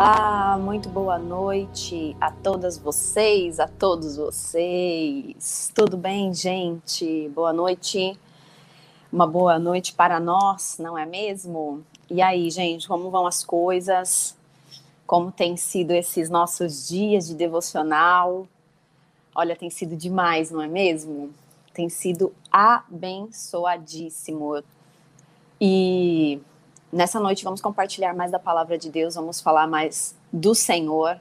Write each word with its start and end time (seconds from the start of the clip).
Olá, 0.00 0.56
muito 0.56 0.88
boa 0.88 1.18
noite 1.18 2.16
a 2.20 2.30
todas 2.30 2.78
vocês, 2.78 3.58
a 3.58 3.66
todos 3.66 4.16
vocês. 4.16 5.72
Tudo 5.74 5.96
bem, 5.96 6.32
gente? 6.32 7.28
Boa 7.30 7.52
noite. 7.52 8.16
Uma 9.12 9.26
boa 9.26 9.58
noite 9.58 9.92
para 9.92 10.20
nós, 10.20 10.76
não 10.78 10.96
é 10.96 11.04
mesmo? 11.04 11.82
E 12.08 12.22
aí, 12.22 12.48
gente, 12.48 12.86
como 12.86 13.10
vão 13.10 13.26
as 13.26 13.44
coisas? 13.44 14.38
Como 15.04 15.32
tem 15.32 15.56
sido 15.56 15.90
esses 15.90 16.30
nossos 16.30 16.86
dias 16.86 17.26
de 17.26 17.34
devocional? 17.34 18.46
Olha, 19.34 19.56
tem 19.56 19.68
sido 19.68 19.96
demais, 19.96 20.52
não 20.52 20.62
é 20.62 20.68
mesmo? 20.68 21.30
Tem 21.74 21.88
sido 21.88 22.32
abençoadíssimo. 22.52 24.62
E 25.60 26.40
Nessa 26.90 27.20
noite 27.20 27.44
vamos 27.44 27.60
compartilhar 27.60 28.14
mais 28.14 28.30
da 28.30 28.38
palavra 28.38 28.78
de 28.78 28.90
Deus, 28.90 29.14
vamos 29.14 29.42
falar 29.42 29.66
mais 29.66 30.16
do 30.32 30.54
Senhor, 30.54 31.20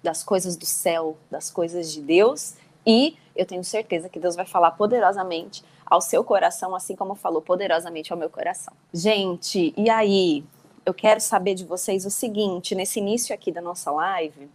das 0.00 0.22
coisas 0.22 0.56
do 0.56 0.64
céu, 0.64 1.16
das 1.28 1.50
coisas 1.50 1.92
de 1.92 2.00
Deus, 2.00 2.54
e 2.86 3.16
eu 3.34 3.44
tenho 3.44 3.64
certeza 3.64 4.08
que 4.08 4.20
Deus 4.20 4.36
vai 4.36 4.46
falar 4.46 4.70
poderosamente 4.72 5.64
ao 5.84 6.00
seu 6.00 6.22
coração, 6.22 6.72
assim 6.72 6.94
como 6.94 7.16
falou 7.16 7.42
poderosamente 7.42 8.12
ao 8.12 8.18
meu 8.18 8.30
coração. 8.30 8.72
Gente, 8.94 9.74
e 9.76 9.90
aí? 9.90 10.44
Eu 10.86 10.94
quero 10.94 11.20
saber 11.20 11.54
de 11.54 11.66
vocês 11.66 12.06
o 12.06 12.10
seguinte, 12.10 12.74
nesse 12.74 12.98
início 12.98 13.34
aqui 13.34 13.52
da 13.52 13.60
nossa 13.60 13.90
live, 13.90 14.48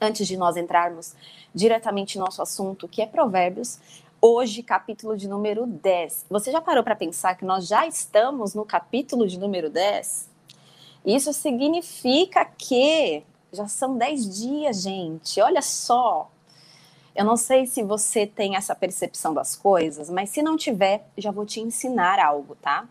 antes 0.00 0.26
de 0.26 0.36
nós 0.36 0.56
entrarmos 0.56 1.14
diretamente 1.54 2.18
no 2.18 2.24
nosso 2.24 2.42
assunto, 2.42 2.88
que 2.88 3.02
é 3.02 3.06
Provérbios, 3.06 3.78
hoje, 4.20 4.62
capítulo 4.62 5.16
de 5.16 5.26
número 5.26 5.66
10. 5.66 6.26
Você 6.28 6.52
já 6.52 6.60
parou 6.60 6.84
para 6.84 6.94
pensar 6.94 7.34
que 7.36 7.44
nós 7.44 7.66
já 7.66 7.86
estamos 7.86 8.54
no 8.54 8.64
capítulo 8.64 9.26
de 9.26 9.38
número 9.38 9.70
10? 9.70 10.28
Isso 11.06 11.32
significa 11.32 12.44
que 12.44 13.22
já 13.52 13.66
são 13.66 13.96
10 13.96 14.38
dias, 14.38 14.82
gente. 14.82 15.40
Olha 15.40 15.62
só. 15.62 16.30
Eu 17.14 17.24
não 17.24 17.36
sei 17.36 17.66
se 17.66 17.82
você 17.82 18.26
tem 18.26 18.56
essa 18.56 18.74
percepção 18.74 19.32
das 19.32 19.56
coisas, 19.56 20.10
mas 20.10 20.30
se 20.30 20.42
não 20.42 20.56
tiver, 20.56 21.06
já 21.16 21.30
vou 21.30 21.46
te 21.46 21.60
ensinar 21.60 22.18
algo, 22.18 22.54
tá? 22.56 22.86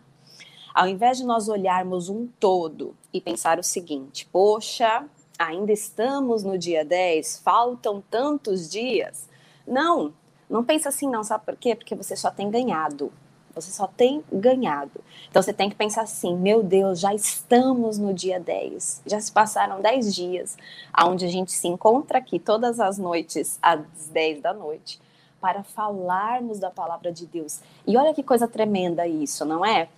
Ao 0.74 0.86
invés 0.86 1.18
de 1.18 1.24
nós 1.24 1.48
olharmos 1.48 2.08
um 2.08 2.26
todo 2.38 2.96
e 3.12 3.20
pensar 3.20 3.58
o 3.58 3.62
seguinte: 3.62 4.28
poxa, 4.30 5.04
ainda 5.38 5.72
estamos 5.72 6.42
no 6.42 6.58
dia 6.58 6.84
10, 6.84 7.38
faltam 7.38 8.02
tantos 8.10 8.68
dias. 8.68 9.28
Não, 9.66 10.12
não 10.50 10.64
pensa 10.64 10.88
assim, 10.88 11.08
não, 11.08 11.22
sabe 11.22 11.44
por 11.44 11.56
quê? 11.56 11.74
Porque 11.76 11.94
você 11.94 12.16
só 12.16 12.30
tem 12.30 12.50
ganhado. 12.50 13.12
Você 13.54 13.70
só 13.70 13.86
tem 13.86 14.22
ganhado. 14.32 15.00
Então 15.28 15.42
você 15.42 15.52
tem 15.52 15.68
que 15.68 15.76
pensar 15.76 16.02
assim: 16.02 16.36
meu 16.36 16.62
Deus, 16.62 17.00
já 17.00 17.14
estamos 17.14 17.98
no 17.98 18.14
dia 18.14 18.38
10. 18.38 19.02
Já 19.06 19.20
se 19.20 19.30
passaram 19.30 19.80
10 19.80 20.14
dias, 20.14 20.56
onde 21.04 21.24
a 21.24 21.28
gente 21.28 21.52
se 21.52 21.66
encontra 21.66 22.18
aqui 22.18 22.38
todas 22.38 22.78
as 22.78 22.96
noites, 22.96 23.58
às 23.60 23.80
10 24.12 24.40
da 24.40 24.54
noite, 24.54 25.00
para 25.40 25.62
falarmos 25.62 26.58
da 26.58 26.70
palavra 26.70 27.12
de 27.12 27.26
Deus. 27.26 27.60
E 27.86 27.96
olha 27.96 28.14
que 28.14 28.22
coisa 28.22 28.46
tremenda 28.46 29.06
isso, 29.06 29.44
não 29.44 29.64
é? 29.64 29.88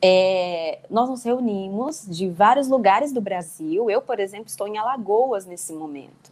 É, 0.00 0.80
nós 0.88 1.08
nos 1.08 1.24
reunimos 1.24 2.04
de 2.06 2.28
vários 2.28 2.68
lugares 2.68 3.12
do 3.12 3.20
Brasil. 3.20 3.90
Eu, 3.90 4.00
por 4.00 4.18
exemplo, 4.18 4.46
estou 4.46 4.66
em 4.66 4.78
Alagoas 4.78 5.44
nesse 5.44 5.72
momento. 5.72 6.27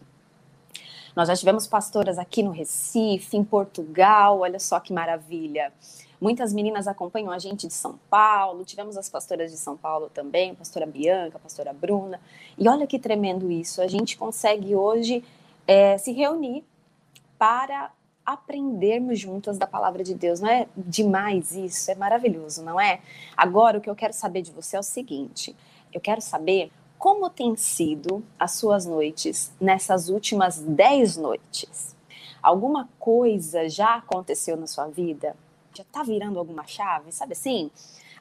Nós 1.17 1.29
já 1.29 1.35
tivemos 1.35 1.67
pastoras 1.67 2.19
aqui 2.19 2.43
no 2.43 2.51
Recife, 2.51 3.39
em 3.39 3.43
Portugal, 3.43 4.41
olha 4.41 4.59
só 4.59 4.79
que 4.79 4.93
maravilha. 4.93 5.73
Muitas 6.21 6.53
meninas 6.53 6.87
acompanham 6.87 7.31
a 7.31 7.39
gente 7.39 7.67
de 7.67 7.73
São 7.73 7.99
Paulo, 8.11 8.67
tivemos 8.67 8.99
as 8.99 9.09
pastoras 9.09 9.51
de 9.51 9.57
São 9.57 9.79
Paulo 9.79 10.11
também, 10.13 10.55
pastora 10.55 10.85
Bianca, 10.85 11.39
pastora 11.39 11.73
Bruna. 11.73 12.21
E 12.59 12.69
olha 12.69 12.87
que 12.87 12.99
tremendo 12.99 13.51
isso, 13.51 13.81
a 13.81 13.87
gente 13.87 14.19
consegue 14.19 14.77
hoje 14.77 15.25
é, 15.67 15.97
se 15.97 16.13
reunir 16.13 16.63
para 17.39 17.91
aprendermos 18.25 19.19
juntas 19.19 19.57
da 19.57 19.67
palavra 19.67 20.05
de 20.05 20.15
Deus. 20.15 20.41
Não 20.41 20.51
é 20.51 20.67
demais 20.77 21.53
isso? 21.53 21.91
É 21.91 21.95
maravilhoso, 21.95 22.63
não 22.63 22.79
é? 22.79 23.01
Agora, 23.35 23.79
o 23.79 23.81
que 23.81 23.89
eu 23.89 23.97
quero 23.97 24.13
saber 24.13 24.43
de 24.43 24.51
você 24.51 24.77
é 24.77 24.81
o 24.81 24.83
seguinte: 24.83 25.57
eu 25.95 26.01
quero 26.01 26.21
saber 26.21 26.71
como 26.99 27.29
tem 27.29 27.57
sido 27.57 28.25
as 28.39 28.53
suas 28.53 28.87
noites 28.87 29.53
nessas 29.61 30.09
últimas 30.09 30.59
dez 30.59 31.17
noites? 31.17 31.95
Alguma 32.43 32.89
coisa 32.99 33.69
já 33.69 33.97
aconteceu 33.97 34.57
na 34.57 34.67
sua 34.67 34.87
vida? 34.87 35.37
Já 35.75 35.83
está 35.83 36.03
virando 36.03 36.39
alguma 36.39 36.67
chave? 36.67 37.13
Sabe 37.13 37.33
assim? 37.33 37.71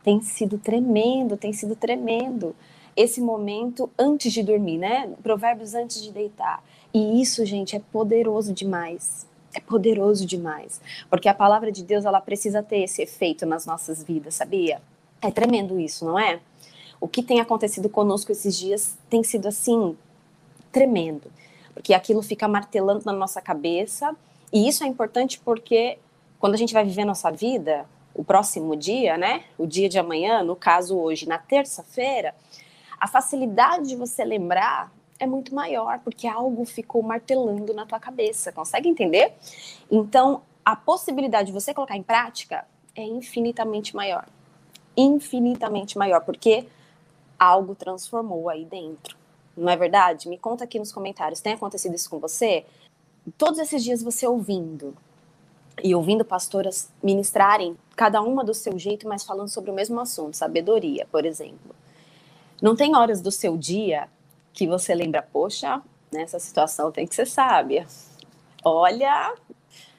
Tem 0.03 0.21
sido 0.21 0.57
tremendo, 0.57 1.37
tem 1.37 1.53
sido 1.53 1.75
tremendo 1.75 2.55
esse 2.95 3.21
momento 3.21 3.89
antes 3.97 4.31
de 4.31 4.43
dormir, 4.43 4.77
né? 4.77 5.13
Provérbios 5.21 5.73
antes 5.73 6.01
de 6.01 6.11
deitar. 6.11 6.63
E 6.93 7.21
isso, 7.21 7.45
gente, 7.45 7.75
é 7.75 7.79
poderoso 7.79 8.53
demais. 8.53 9.25
É 9.53 9.59
poderoso 9.59 10.25
demais. 10.25 10.81
Porque 11.09 11.29
a 11.29 11.33
palavra 11.33 11.71
de 11.71 11.83
Deus, 11.83 12.05
ela 12.05 12.21
precisa 12.21 12.61
ter 12.61 12.79
esse 12.79 13.01
efeito 13.01 13.45
nas 13.45 13.65
nossas 13.65 14.03
vidas, 14.03 14.35
sabia? 14.35 14.81
É 15.21 15.31
tremendo 15.31 15.79
isso, 15.79 16.05
não 16.05 16.19
é? 16.19 16.39
O 16.99 17.07
que 17.07 17.23
tem 17.23 17.39
acontecido 17.39 17.89
conosco 17.89 18.31
esses 18.31 18.57
dias 18.57 18.97
tem 19.09 19.23
sido 19.23 19.47
assim 19.47 19.97
tremendo, 20.71 21.31
porque 21.73 21.93
aquilo 21.93 22.21
fica 22.21 22.47
martelando 22.47 23.03
na 23.05 23.13
nossa 23.13 23.41
cabeça, 23.41 24.15
e 24.51 24.67
isso 24.67 24.83
é 24.83 24.87
importante 24.87 25.39
porque 25.43 25.97
quando 26.39 26.53
a 26.53 26.57
gente 26.57 26.73
vai 26.73 26.85
viver 26.85 27.05
nossa 27.05 27.31
vida, 27.31 27.85
o 28.13 28.23
próximo 28.23 28.75
dia, 28.75 29.17
né, 29.17 29.43
o 29.57 29.67
dia 29.67 29.89
de 29.89 29.99
amanhã, 29.99 30.43
no 30.43 30.55
caso 30.55 30.97
hoje, 30.97 31.27
na 31.27 31.37
terça-feira, 31.37 32.33
a 32.99 33.07
facilidade 33.07 33.89
de 33.89 33.95
você 33.95 34.23
lembrar 34.23 34.91
é 35.19 35.25
muito 35.25 35.53
maior, 35.53 35.99
porque 35.99 36.27
algo 36.27 36.65
ficou 36.65 37.01
martelando 37.01 37.73
na 37.73 37.85
tua 37.85 37.99
cabeça, 37.99 38.51
consegue 38.51 38.87
entender? 38.89 39.33
Então, 39.89 40.41
a 40.63 40.75
possibilidade 40.75 41.47
de 41.47 41.53
você 41.53 41.73
colocar 41.73 41.95
em 41.95 42.03
prática 42.03 42.65
é 42.95 43.03
infinitamente 43.03 43.95
maior. 43.95 44.25
Infinitamente 44.95 45.97
maior, 45.97 46.21
porque 46.21 46.67
algo 47.39 47.75
transformou 47.75 48.49
aí 48.49 48.65
dentro. 48.65 49.17
Não 49.55 49.69
é 49.69 49.77
verdade? 49.77 50.27
Me 50.27 50.37
conta 50.37 50.63
aqui 50.63 50.77
nos 50.79 50.91
comentários. 50.91 51.39
Tem 51.39 51.53
acontecido 51.53 51.95
isso 51.95 52.09
com 52.09 52.19
você? 52.19 52.65
Todos 53.37 53.59
esses 53.59 53.83
dias 53.83 54.03
você 54.03 54.27
ouvindo 54.27 54.95
e 55.83 55.93
ouvindo 55.95 56.23
pastoras 56.23 56.89
ministrarem, 57.01 57.77
cada 57.95 58.21
uma 58.21 58.43
do 58.43 58.53
seu 58.53 58.77
jeito, 58.77 59.07
mas 59.07 59.23
falando 59.23 59.49
sobre 59.49 59.71
o 59.71 59.73
mesmo 59.73 59.99
assunto, 59.99 60.35
sabedoria, 60.35 61.07
por 61.11 61.25
exemplo. 61.25 61.75
Não 62.61 62.75
tem 62.75 62.95
horas 62.95 63.21
do 63.21 63.31
seu 63.31 63.57
dia 63.57 64.07
que 64.53 64.67
você 64.67 64.95
lembra, 64.95 65.21
poxa, 65.21 65.81
nessa 66.11 66.39
situação 66.39 66.91
tem 66.91 67.05
que 67.05 67.15
ser 67.15 67.27
sábia. 67.27 67.85
Olha, 68.63 69.35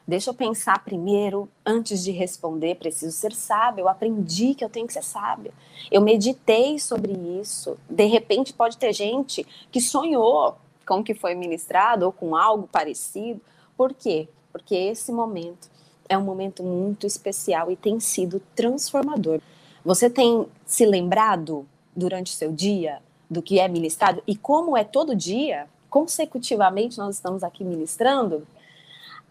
Deixa 0.07 0.31
eu 0.31 0.35
pensar 0.35 0.85
primeiro, 0.85 1.49
antes 1.65 2.05
de 2.05 2.13
responder, 2.13 2.77
preciso 2.77 3.11
ser 3.17 3.33
sábio. 3.33 3.83
Eu 3.83 3.89
aprendi 3.89 4.55
que 4.55 4.65
eu 4.65 4.69
tenho 4.69 4.87
que 4.87 4.93
ser 4.93 5.03
sábia. 5.03 5.53
Eu 5.91 6.01
meditei 6.01 6.79
sobre 6.79 7.13
isso. 7.13 7.77
De 7.91 8.05
repente, 8.05 8.53
pode 8.53 8.79
ter 8.79 8.93
gente 8.93 9.45
que 9.73 9.81
sonhou 9.81 10.57
com 10.87 11.01
o 11.01 11.05
que 11.05 11.13
foi 11.13 11.35
ministrado 11.35 12.07
ou 12.07 12.13
com 12.13 12.37
algo 12.37 12.69
parecido. 12.71 13.41
Por 13.77 13.93
quê? 13.93 14.29
Porque 14.53 14.77
esse 14.77 15.11
momento 15.11 15.69
é 16.09 16.17
um 16.17 16.23
momento 16.23 16.63
muito 16.63 17.05
especial 17.05 17.69
e 17.69 17.75
tem 17.75 17.99
sido 17.99 18.41
transformador. 18.55 19.41
Você 19.85 20.09
tem 20.09 20.47
se 20.65 20.87
lembrado 20.87 21.67
durante 21.97 22.33
o 22.33 22.37
seu 22.37 22.53
dia 22.53 23.03
do 23.29 23.43
que 23.43 23.59
é 23.59 23.67
ministrado? 23.67 24.23
E 24.25 24.37
como 24.37 24.77
é 24.77 24.85
todo 24.85 25.17
dia, 25.17 25.67
consecutivamente, 25.91 26.97
nós 26.97 27.17
estamos 27.17 27.43
aqui 27.43 27.65
ministrando? 27.65 28.47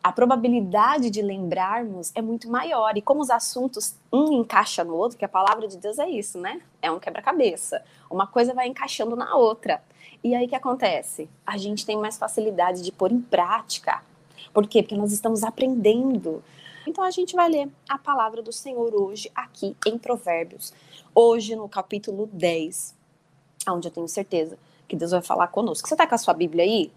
A 0.06 0.12
probabilidade 0.12 1.10
de 1.10 1.20
lembrarmos 1.20 2.12
é 2.14 2.22
muito 2.22 2.48
maior. 2.48 2.96
E 2.96 3.02
como 3.02 3.22
os 3.22 3.32
assuntos 3.32 3.96
um 4.14 4.34
encaixa 4.34 4.84
no 4.84 4.94
outro, 4.94 5.18
que 5.18 5.26
a 5.26 5.28
palavra 5.28 5.68
de 5.68 5.78
Deus 5.78 5.98
é 5.98 6.08
isso, 6.08 6.38
né? 6.38 6.62
É 6.80 6.92
um 6.92 7.00
quebra-cabeça. 7.00 7.84
Uma 8.08 8.28
coisa 8.28 8.54
vai 8.54 8.68
encaixando 8.68 9.16
na 9.16 9.36
outra. 9.36 9.82
E 10.24 10.36
aí 10.36 10.46
o 10.46 10.48
que 10.48 10.54
acontece? 10.54 11.28
A 11.44 11.58
gente 11.58 11.88
tem 11.88 11.98
mais 11.98 12.20
facilidade 12.20 12.84
de 12.84 12.92
pôr 12.92 13.12
em 13.12 13.20
prática. 13.20 14.04
Por 14.54 14.68
quê? 14.68 14.84
Porque 14.84 14.96
nós 14.96 15.12
estamos 15.12 15.44
aprendendo. 15.44 16.44
Então 16.86 17.04
a 17.04 17.10
gente 17.10 17.36
vai 17.36 17.50
ler 17.50 17.68
a 17.90 17.98
palavra 17.98 18.44
do 18.44 18.52
Senhor 18.52 18.94
hoje 18.94 19.32
aqui 19.34 19.76
em 19.88 19.98
Provérbios. 19.98 20.72
Hoje 21.16 21.56
no 21.56 21.68
capítulo 21.68 22.30
10, 22.32 22.94
onde 23.70 23.88
eu 23.88 23.92
tenho 23.92 24.08
certeza 24.08 24.56
que 24.88 24.96
Deus 24.96 25.10
vai 25.10 25.24
falar 25.24 25.48
conosco. 25.48 25.88
Você 25.88 25.96
está 25.96 26.06
com 26.06 26.14
a 26.14 26.20
sua 26.20 26.36
Bíblia 26.36 26.64
aí? 26.64 26.92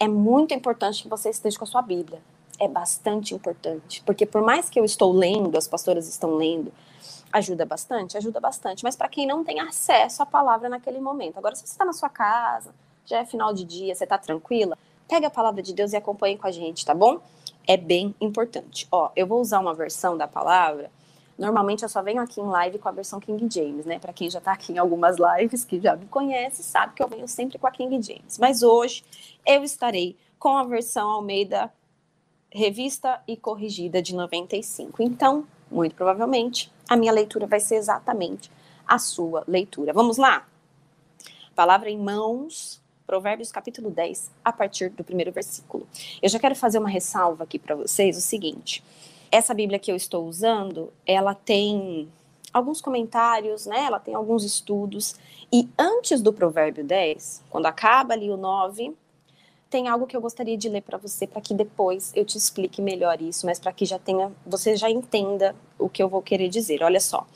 É 0.00 0.08
muito 0.08 0.52
importante 0.52 1.04
que 1.04 1.08
você 1.08 1.30
esteja 1.30 1.56
com 1.56 1.64
a 1.64 1.68
sua 1.68 1.82
Bíblia 1.82 2.20
é 2.60 2.68
bastante 2.68 3.34
importante, 3.34 4.02
porque 4.04 4.26
por 4.26 4.42
mais 4.42 4.68
que 4.68 4.78
eu 4.78 4.84
estou 4.84 5.12
lendo, 5.12 5.56
as 5.56 5.66
pastoras 5.66 6.06
estão 6.06 6.36
lendo, 6.36 6.72
ajuda 7.32 7.64
bastante, 7.64 8.16
ajuda 8.16 8.38
bastante, 8.38 8.84
mas 8.84 8.94
para 8.94 9.08
quem 9.08 9.26
não 9.26 9.42
tem 9.42 9.60
acesso 9.60 10.22
à 10.22 10.26
palavra 10.26 10.68
naquele 10.68 11.00
momento. 11.00 11.38
Agora, 11.38 11.54
se 11.54 11.62
você 11.62 11.72
está 11.72 11.84
na 11.84 11.92
sua 11.92 12.08
casa, 12.08 12.74
já 13.06 13.18
é 13.18 13.24
final 13.24 13.52
de 13.52 13.64
dia, 13.64 13.94
você 13.94 14.04
está 14.04 14.18
tranquila, 14.18 14.76
pega 15.08 15.28
a 15.28 15.30
palavra 15.30 15.62
de 15.62 15.72
Deus 15.72 15.92
e 15.92 15.96
acompanhe 15.96 16.36
com 16.36 16.46
a 16.46 16.52
gente, 16.52 16.84
tá 16.84 16.94
bom? 16.94 17.18
É 17.66 17.76
bem 17.76 18.14
importante. 18.20 18.86
Ó, 18.92 19.10
eu 19.16 19.26
vou 19.26 19.40
usar 19.40 19.58
uma 19.60 19.74
versão 19.74 20.16
da 20.16 20.28
palavra 20.28 20.90
Normalmente 21.40 21.82
eu 21.82 21.88
só 21.88 22.02
venho 22.02 22.20
aqui 22.20 22.38
em 22.38 22.46
live 22.46 22.78
com 22.78 22.90
a 22.90 22.92
versão 22.92 23.18
King 23.18 23.48
James, 23.50 23.86
né? 23.86 23.98
Para 23.98 24.12
quem 24.12 24.28
já 24.28 24.40
está 24.40 24.52
aqui 24.52 24.74
em 24.74 24.78
algumas 24.78 25.16
lives, 25.16 25.64
que 25.64 25.80
já 25.80 25.96
me 25.96 26.04
conhece, 26.04 26.62
sabe 26.62 26.92
que 26.92 27.02
eu 27.02 27.08
venho 27.08 27.26
sempre 27.26 27.58
com 27.58 27.66
a 27.66 27.70
King 27.70 28.02
James. 28.02 28.36
Mas 28.36 28.62
hoje 28.62 29.02
eu 29.46 29.64
estarei 29.64 30.18
com 30.38 30.58
a 30.58 30.64
versão 30.64 31.08
Almeida 31.08 31.72
revista 32.52 33.22
e 33.26 33.36
corrigida 33.36 34.02
de 34.02 34.14
95. 34.14 35.02
Então, 35.02 35.46
muito 35.70 35.94
provavelmente, 35.94 36.70
a 36.88 36.96
minha 36.96 37.12
leitura 37.12 37.46
vai 37.46 37.60
ser 37.60 37.76
exatamente 37.76 38.50
a 38.86 38.98
sua 38.98 39.44
leitura. 39.46 39.92
Vamos 39.92 40.16
lá? 40.16 40.46
Palavra 41.54 41.90
em 41.90 41.98
mãos, 41.98 42.80
Provérbios 43.06 43.52
capítulo 43.52 43.90
10, 43.90 44.30
a 44.44 44.52
partir 44.52 44.90
do 44.90 45.04
primeiro 45.04 45.32
versículo. 45.32 45.86
Eu 46.20 46.28
já 46.28 46.38
quero 46.38 46.56
fazer 46.56 46.78
uma 46.78 46.88
ressalva 46.88 47.44
aqui 47.44 47.58
para 47.58 47.74
vocês, 47.74 48.16
o 48.16 48.20
seguinte. 48.20 48.82
Essa 49.30 49.54
Bíblia 49.54 49.78
que 49.78 49.92
eu 49.92 49.96
estou 49.96 50.26
usando, 50.26 50.92
ela 51.06 51.34
tem 51.34 52.08
alguns 52.52 52.80
comentários, 52.80 53.66
né? 53.66 53.84
Ela 53.84 54.00
tem 54.00 54.14
alguns 54.14 54.44
estudos. 54.44 55.14
E 55.52 55.68
antes 55.78 56.20
do 56.20 56.32
Provérbio 56.32 56.84
10, 56.84 57.44
quando 57.48 57.66
acaba 57.66 58.14
ali 58.14 58.30
o 58.30 58.36
9, 58.36 58.96
tem 59.70 59.86
algo 59.86 60.06
que 60.06 60.16
eu 60.16 60.20
gostaria 60.20 60.58
de 60.58 60.68
ler 60.68 60.82
para 60.82 60.98
você, 60.98 61.28
para 61.28 61.40
que 61.40 61.54
depois 61.54 62.10
eu 62.14 62.24
te 62.24 62.36
explique 62.36 62.82
melhor 62.82 63.22
isso, 63.22 63.46
mas 63.46 63.60
para 63.60 63.72
que 63.72 63.86
já 63.86 64.00
tenha, 64.00 64.32
você 64.44 64.76
já 64.76 64.90
entenda 64.90 65.54
o 65.78 65.88
que 65.88 66.02
eu 66.02 66.08
vou 66.08 66.20
querer 66.20 66.48
dizer. 66.48 66.82
Olha 66.82 66.98
só. 66.98 67.26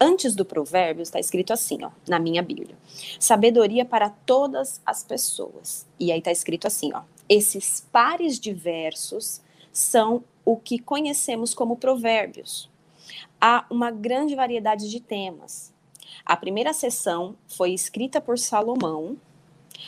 Antes 0.00 0.34
do 0.34 0.44
provérbio 0.44 1.02
está 1.02 1.18
escrito 1.18 1.52
assim, 1.52 1.84
ó, 1.84 1.90
na 2.08 2.20
minha 2.20 2.42
Bíblia. 2.42 2.76
Sabedoria 3.18 3.84
para 3.84 4.10
todas 4.10 4.80
as 4.86 5.02
pessoas. 5.02 5.86
E 5.98 6.12
aí 6.12 6.18
está 6.18 6.30
escrito 6.30 6.66
assim, 6.66 6.92
ó. 6.94 7.02
Esses 7.28 7.86
pares 7.92 8.38
de 8.38 8.52
versos 8.52 9.40
são 9.72 10.22
o 10.44 10.56
que 10.56 10.78
conhecemos 10.78 11.52
como 11.52 11.76
provérbios. 11.76 12.70
Há 13.40 13.66
uma 13.68 13.90
grande 13.90 14.34
variedade 14.34 14.88
de 14.88 15.00
temas. 15.00 15.72
A 16.24 16.36
primeira 16.36 16.72
sessão 16.72 17.34
foi 17.48 17.72
escrita 17.72 18.20
por 18.20 18.38
Salomão, 18.38 19.16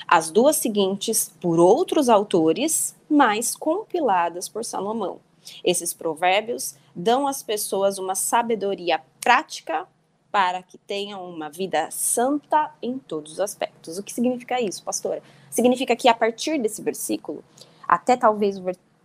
as 0.06 0.30
duas 0.30 0.56
seguintes 0.56 1.32
por 1.40 1.58
outros 1.58 2.08
autores, 2.08 2.94
mas 3.08 3.54
compiladas 3.56 4.48
por 4.48 4.64
Salomão. 4.64 5.20
Esses 5.62 5.92
provérbios 5.92 6.74
dão 6.94 7.26
às 7.26 7.42
pessoas 7.42 7.98
uma 7.98 8.14
sabedoria 8.14 9.00
prática 9.20 9.86
para 10.30 10.62
que 10.62 10.76
tenham 10.78 11.24
uma 11.28 11.48
vida 11.48 11.88
santa 11.90 12.74
em 12.82 12.98
todos 12.98 13.34
os 13.34 13.40
aspectos. 13.40 13.98
O 13.98 14.02
que 14.02 14.12
significa 14.12 14.60
isso, 14.60 14.82
pastora? 14.82 15.22
Significa 15.48 15.94
que 15.94 16.08
a 16.08 16.14
partir 16.14 16.60
desse 16.60 16.82
versículo, 16.82 17.44
até 17.86 18.16
talvez 18.16 18.58
o 18.58 18.62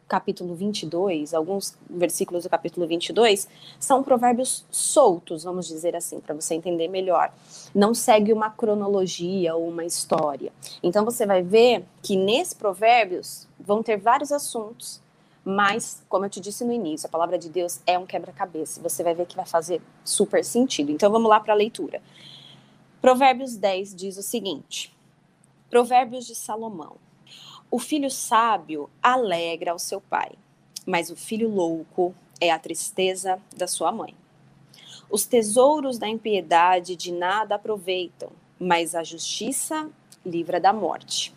capítulo 0.09 0.55
22, 0.55 1.33
alguns 1.33 1.77
versículos 1.89 2.43
do 2.43 2.49
capítulo 2.49 2.87
22, 2.87 3.47
são 3.79 4.03
provérbios 4.03 4.65
soltos, 4.71 5.43
vamos 5.43 5.67
dizer 5.67 5.95
assim, 5.95 6.19
para 6.19 6.33
você 6.33 6.55
entender 6.55 6.87
melhor. 6.87 7.31
Não 7.73 7.93
segue 7.93 8.33
uma 8.33 8.49
cronologia 8.49 9.55
ou 9.55 9.69
uma 9.69 9.85
história. 9.85 10.51
Então 10.81 11.05
você 11.05 11.25
vai 11.25 11.43
ver 11.43 11.85
que 12.01 12.17
nesses 12.17 12.55
provérbios 12.55 13.47
vão 13.59 13.83
ter 13.83 13.97
vários 13.97 14.31
assuntos, 14.31 14.99
mas, 15.45 16.03
como 16.09 16.25
eu 16.25 16.29
te 16.29 16.41
disse 16.41 16.65
no 16.65 16.73
início, 16.73 17.07
a 17.07 17.09
palavra 17.09 17.37
de 17.37 17.49
Deus 17.49 17.79
é 17.87 17.97
um 17.97 18.05
quebra-cabeça. 18.05 18.81
Você 18.81 19.03
vai 19.03 19.13
ver 19.13 19.25
que 19.25 19.35
vai 19.35 19.45
fazer 19.45 19.81
super 20.03 20.43
sentido. 20.43 20.91
Então 20.91 21.09
vamos 21.11 21.29
lá 21.29 21.39
para 21.39 21.53
a 21.53 21.55
leitura. 21.55 22.01
Provérbios 23.01 23.55
10 23.55 23.95
diz 23.95 24.17
o 24.17 24.21
seguinte: 24.21 24.93
Provérbios 25.69 26.25
de 26.25 26.35
Salomão. 26.35 26.97
O 27.71 27.77
filho 27.77 28.09
sábio 28.09 28.89
alegra 28.99 29.75
o 29.75 29.79
seu 29.79 30.01
pai, 30.01 30.31
mas 30.87 31.11
o 31.11 31.15
filho 31.15 31.47
louco 31.47 32.15
é 32.41 32.49
a 32.49 32.57
tristeza 32.57 33.39
da 33.55 33.67
sua 33.67 33.91
mãe. 33.91 34.15
Os 35.07 35.27
tesouros 35.27 35.99
da 35.99 36.09
impiedade 36.09 36.95
de 36.95 37.11
nada 37.11 37.53
aproveitam, 37.55 38.31
mas 38.59 38.95
a 38.95 39.03
justiça 39.03 39.87
livra 40.25 40.59
da 40.59 40.73
morte. 40.73 41.31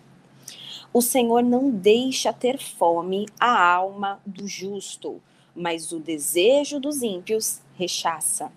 O 0.90 1.02
Senhor 1.02 1.42
não 1.42 1.70
deixa 1.70 2.32
ter 2.32 2.58
fome 2.58 3.26
a 3.38 3.74
alma 3.74 4.18
do 4.24 4.48
justo, 4.48 5.20
mas 5.54 5.92
o 5.92 6.00
desejo 6.00 6.80
dos 6.80 7.02
ímpios 7.02 7.60
rechaça. 7.74 8.50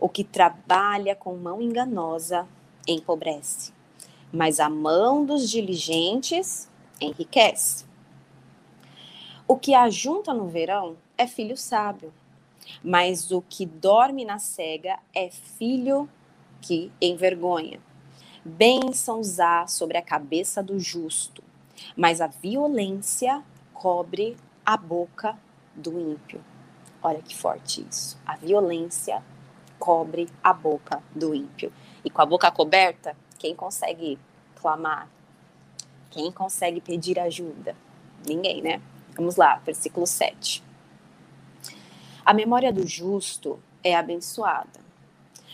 O 0.00 0.08
que 0.08 0.24
trabalha 0.24 1.14
com 1.14 1.36
mão 1.36 1.60
enganosa 1.60 2.48
empobrece, 2.88 3.70
mas 4.32 4.58
a 4.58 4.70
mão 4.70 5.26
dos 5.26 5.50
diligentes 5.50 6.70
enriquece. 7.00 7.84
O 9.46 9.56
que 9.56 9.74
ajunta 9.74 10.34
no 10.34 10.48
verão 10.48 10.96
é 11.16 11.26
filho 11.26 11.56
sábio, 11.56 12.12
mas 12.82 13.30
o 13.30 13.40
que 13.42 13.64
dorme 13.64 14.24
na 14.24 14.38
cega 14.38 14.98
é 15.14 15.30
filho 15.30 16.08
que 16.60 16.90
envergonha. 17.00 17.80
Bênçãos 18.44 19.38
há 19.38 19.66
sobre 19.66 19.98
a 19.98 20.02
cabeça 20.02 20.62
do 20.62 20.78
justo, 20.78 21.42
mas 21.96 22.20
a 22.20 22.26
violência 22.26 23.42
cobre 23.72 24.36
a 24.64 24.76
boca 24.76 25.38
do 25.74 25.98
ímpio. 25.98 26.44
Olha 27.02 27.22
que 27.22 27.36
forte 27.36 27.86
isso. 27.88 28.18
A 28.26 28.36
violência 28.36 29.22
cobre 29.78 30.28
a 30.42 30.52
boca 30.52 31.02
do 31.14 31.34
ímpio. 31.34 31.72
E 32.04 32.10
com 32.10 32.22
a 32.22 32.26
boca 32.26 32.50
coberta, 32.50 33.16
quem 33.38 33.54
consegue 33.54 34.18
clamar 34.56 35.08
quem 36.16 36.32
consegue 36.32 36.80
pedir 36.80 37.18
ajuda? 37.18 37.76
Ninguém, 38.26 38.62
né? 38.62 38.80
Vamos 39.14 39.36
lá, 39.36 39.56
versículo 39.56 40.06
7. 40.06 40.64
A 42.24 42.32
memória 42.32 42.72
do 42.72 42.86
justo 42.86 43.60
é 43.84 43.94
abençoada, 43.94 44.80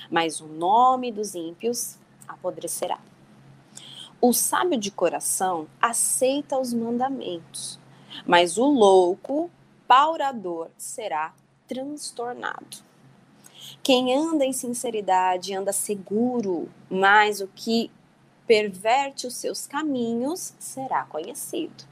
mas 0.09 0.41
o 0.41 0.47
nome 0.47 1.11
dos 1.11 1.35
ímpios 1.35 1.99
apodrecerá. 2.29 3.01
O 4.21 4.33
sábio 4.33 4.79
de 4.79 4.93
coração 4.93 5.67
aceita 5.81 6.57
os 6.57 6.73
mandamentos, 6.73 7.77
mas 8.25 8.57
o 8.57 8.65
louco, 8.65 9.51
paurador, 9.89 10.69
será 10.79 11.35
transtornado. 11.67 12.85
Quem 13.83 14.15
anda 14.17 14.45
em 14.45 14.53
sinceridade 14.53 15.57
anda 15.57 15.73
seguro, 15.73 16.71
mas 16.89 17.41
o 17.41 17.49
que 17.49 17.91
perverte 18.47 19.27
os 19.27 19.35
seus 19.35 19.67
caminhos 19.67 20.55
será 20.59 21.05
conhecido. 21.05 21.85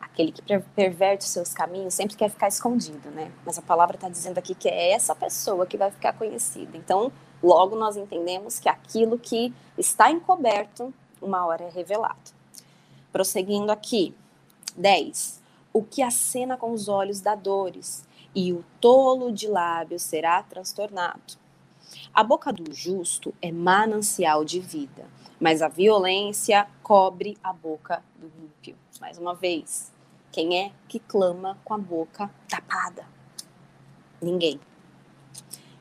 Aquele 0.00 0.30
que 0.30 0.42
perverte 0.76 1.24
os 1.24 1.32
seus 1.32 1.52
caminhos 1.52 1.94
sempre 1.94 2.16
quer 2.16 2.30
ficar 2.30 2.48
escondido, 2.48 3.10
né? 3.10 3.32
Mas 3.44 3.58
a 3.58 3.62
palavra 3.62 3.96
está 3.96 4.08
dizendo 4.08 4.38
aqui 4.38 4.54
que 4.54 4.68
é 4.68 4.92
essa 4.92 5.14
pessoa 5.14 5.66
que 5.66 5.76
vai 5.76 5.90
ficar 5.90 6.12
conhecida. 6.12 6.76
Então, 6.76 7.10
logo 7.42 7.74
nós 7.74 7.96
entendemos 7.96 8.58
que 8.58 8.68
aquilo 8.68 9.18
que 9.18 9.52
está 9.76 10.10
encoberto, 10.10 10.94
uma 11.20 11.44
hora 11.44 11.64
é 11.64 11.70
revelado. 11.70 12.32
Prosseguindo 13.12 13.72
aqui, 13.72 14.14
10. 14.76 15.42
O 15.72 15.82
que 15.82 16.02
acena 16.02 16.56
com 16.56 16.72
os 16.72 16.88
olhos 16.88 17.20
dá 17.20 17.34
dores, 17.34 18.04
e 18.34 18.52
o 18.52 18.64
tolo 18.80 19.32
de 19.32 19.48
lábios 19.48 20.02
será 20.02 20.42
transtornado. 20.42 21.34
A 22.12 22.22
boca 22.22 22.52
do 22.52 22.72
justo 22.72 23.34
é 23.42 23.50
manancial 23.50 24.44
de 24.44 24.60
vida, 24.60 25.06
mas 25.44 25.60
a 25.60 25.68
violência 25.68 26.66
cobre 26.82 27.36
a 27.44 27.52
boca 27.52 28.02
do 28.16 28.32
ímpio. 28.42 28.74
Mais 28.98 29.18
uma 29.18 29.34
vez, 29.34 29.92
quem 30.32 30.58
é 30.58 30.72
que 30.88 30.98
clama 30.98 31.58
com 31.62 31.74
a 31.74 31.78
boca 31.78 32.30
tapada? 32.48 33.06
Ninguém. 34.22 34.58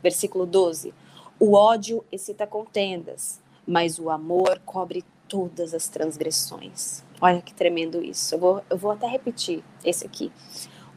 Versículo 0.01 0.45
12. 0.45 0.93
O 1.39 1.53
ódio 1.53 2.03
excita 2.11 2.45
contendas, 2.45 3.41
mas 3.65 3.99
o 3.99 4.09
amor 4.09 4.59
cobre 4.65 5.01
todas 5.29 5.73
as 5.73 5.87
transgressões. 5.87 7.01
Olha 7.21 7.41
que 7.41 7.53
tremendo 7.53 8.03
isso. 8.03 8.35
Eu 8.35 8.39
vou, 8.39 8.61
eu 8.69 8.77
vou 8.77 8.91
até 8.91 9.07
repetir 9.07 9.63
esse 9.81 10.05
aqui. 10.05 10.29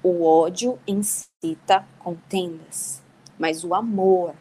O 0.02 0.25
ódio 0.25 0.76
incita 0.88 1.87
contendas, 2.00 3.00
mas 3.38 3.62
o 3.62 3.73
amor, 3.76 4.35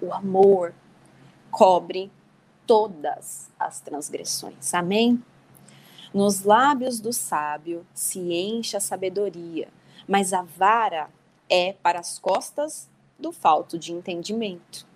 o 0.00 0.14
amor 0.14 0.72
cobre 1.50 2.12
todas 2.70 3.50
as 3.58 3.80
transgressões. 3.80 4.72
Amém? 4.74 5.20
Nos 6.14 6.44
lábios 6.44 7.00
do 7.00 7.12
sábio 7.12 7.84
se 7.92 8.20
enche 8.20 8.76
a 8.76 8.80
sabedoria, 8.80 9.66
mas 10.06 10.32
a 10.32 10.42
vara 10.42 11.10
é 11.48 11.72
para 11.72 11.98
as 11.98 12.20
costas 12.20 12.88
do 13.18 13.32
falto 13.32 13.76
de 13.76 13.92
entendimento. 13.92 14.86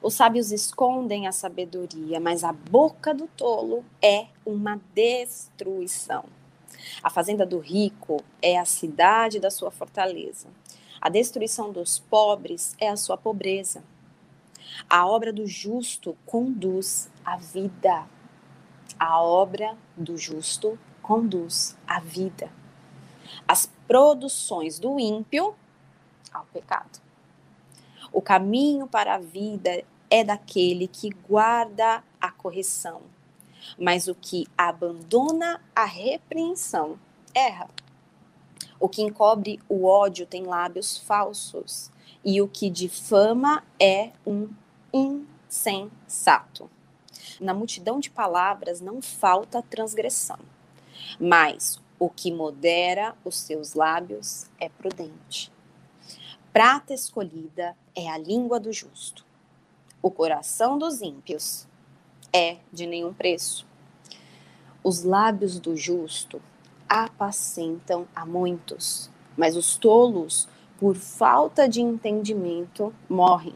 Os 0.00 0.14
sábios 0.14 0.52
escondem 0.52 1.26
a 1.26 1.32
sabedoria, 1.32 2.20
mas 2.20 2.44
a 2.44 2.52
boca 2.52 3.12
do 3.12 3.26
tolo 3.26 3.84
é 4.00 4.28
uma 4.46 4.80
destruição. 4.94 6.26
A 7.02 7.10
fazenda 7.10 7.44
do 7.44 7.58
rico 7.58 8.22
é 8.40 8.56
a 8.56 8.64
cidade 8.64 9.40
da 9.40 9.50
sua 9.50 9.72
fortaleza. 9.72 10.46
A 11.00 11.08
destruição 11.08 11.72
dos 11.72 11.98
pobres 11.98 12.76
é 12.78 12.88
a 12.88 12.96
sua 12.96 13.16
pobreza. 13.16 13.82
A 14.88 15.06
obra 15.06 15.32
do 15.32 15.46
justo 15.46 16.16
conduz 16.26 17.10
à 17.24 17.36
vida. 17.36 18.06
A 18.98 19.20
obra 19.20 19.76
do 19.96 20.16
justo 20.16 20.78
conduz 21.00 21.76
à 21.86 22.00
vida. 22.00 22.50
As 23.46 23.66
produções 23.86 24.78
do 24.78 24.98
ímpio 24.98 25.54
ao 26.32 26.44
pecado. 26.46 27.00
O 28.12 28.20
caminho 28.20 28.86
para 28.86 29.14
a 29.14 29.18
vida 29.18 29.84
é 30.10 30.22
daquele 30.22 30.86
que 30.86 31.08
guarda 31.08 32.04
a 32.20 32.30
correção, 32.30 33.00
mas 33.78 34.06
o 34.06 34.14
que 34.14 34.46
abandona 34.56 35.60
a 35.74 35.84
repreensão 35.84 36.98
erra. 37.34 37.70
O 38.78 38.88
que 38.88 39.00
encobre 39.00 39.60
o 39.68 39.84
ódio 39.86 40.26
tem 40.26 40.44
lábios 40.44 40.98
falsos, 40.98 41.90
e 42.24 42.42
o 42.42 42.48
que 42.48 42.68
difama 42.68 43.64
é 43.80 44.12
um 44.26 44.48
insensato. 44.92 46.70
Na 47.40 47.54
multidão 47.54 47.98
de 47.98 48.10
palavras 48.10 48.80
não 48.80 49.00
falta 49.00 49.62
transgressão, 49.62 50.38
mas 51.18 51.80
o 51.98 52.10
que 52.10 52.32
modera 52.32 53.14
os 53.24 53.38
seus 53.38 53.74
lábios 53.74 54.46
é 54.58 54.68
prudente. 54.68 55.52
Prata 56.52 56.92
escolhida 56.92 57.76
é 57.94 58.10
a 58.10 58.18
língua 58.18 58.60
do 58.60 58.72
justo. 58.72 59.24
O 60.02 60.10
coração 60.10 60.78
dos 60.78 61.00
ímpios 61.00 61.66
é 62.32 62.58
de 62.72 62.86
nenhum 62.86 63.14
preço. 63.14 63.66
Os 64.82 65.04
lábios 65.04 65.60
do 65.60 65.76
justo 65.76 66.42
apacentam 66.88 68.06
a 68.14 68.26
muitos, 68.26 69.08
mas 69.36 69.56
os 69.56 69.76
tolos, 69.76 70.48
por 70.78 70.96
falta 70.96 71.68
de 71.68 71.80
entendimento, 71.80 72.92
morrem. 73.08 73.54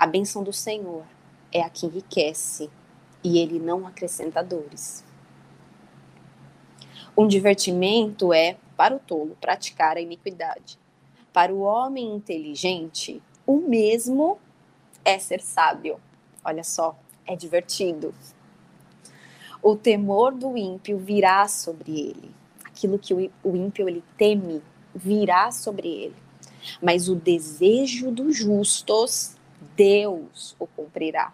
A 0.00 0.06
bênção 0.06 0.42
do 0.42 0.52
Senhor 0.52 1.04
é 1.52 1.60
a 1.60 1.68
que 1.68 1.84
enriquece 1.84 2.70
e 3.22 3.38
ele 3.38 3.58
não 3.58 3.86
acrescenta 3.86 4.42
dores. 4.42 5.04
Um 7.14 7.28
divertimento 7.28 8.32
é, 8.32 8.56
para 8.78 8.96
o 8.96 8.98
tolo, 8.98 9.36
praticar 9.38 9.98
a 9.98 10.00
iniquidade. 10.00 10.78
Para 11.34 11.52
o 11.52 11.60
homem 11.60 12.14
inteligente, 12.14 13.20
o 13.46 13.58
mesmo 13.58 14.38
é 15.04 15.18
ser 15.18 15.42
sábio. 15.42 16.00
Olha 16.42 16.64
só, 16.64 16.98
é 17.26 17.36
divertido 17.36 18.14
o 19.62 19.76
temor 19.76 20.32
do 20.32 20.56
ímpio 20.56 20.98
virá 20.98 21.46
sobre 21.46 21.92
ele. 21.92 22.30
Aquilo 22.64 22.98
que 22.98 23.12
o 23.12 23.56
ímpio 23.56 23.88
ele 23.88 24.02
teme 24.16 24.62
virá 24.94 25.50
sobre 25.50 25.88
ele. 25.88 26.16
Mas 26.82 27.08
o 27.08 27.14
desejo 27.14 28.10
dos 28.10 28.36
justos, 28.36 29.36
Deus 29.76 30.56
o 30.58 30.66
cumprirá. 30.66 31.32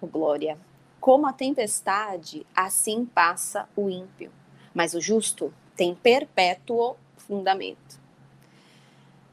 Oh, 0.00 0.06
glória. 0.06 0.58
Como 1.00 1.26
a 1.26 1.32
tempestade, 1.32 2.46
assim 2.54 3.04
passa 3.04 3.68
o 3.74 3.88
ímpio. 3.88 4.30
Mas 4.74 4.94
o 4.94 5.00
justo 5.00 5.52
tem 5.74 5.94
perpétuo 5.94 6.96
fundamento 7.16 8.00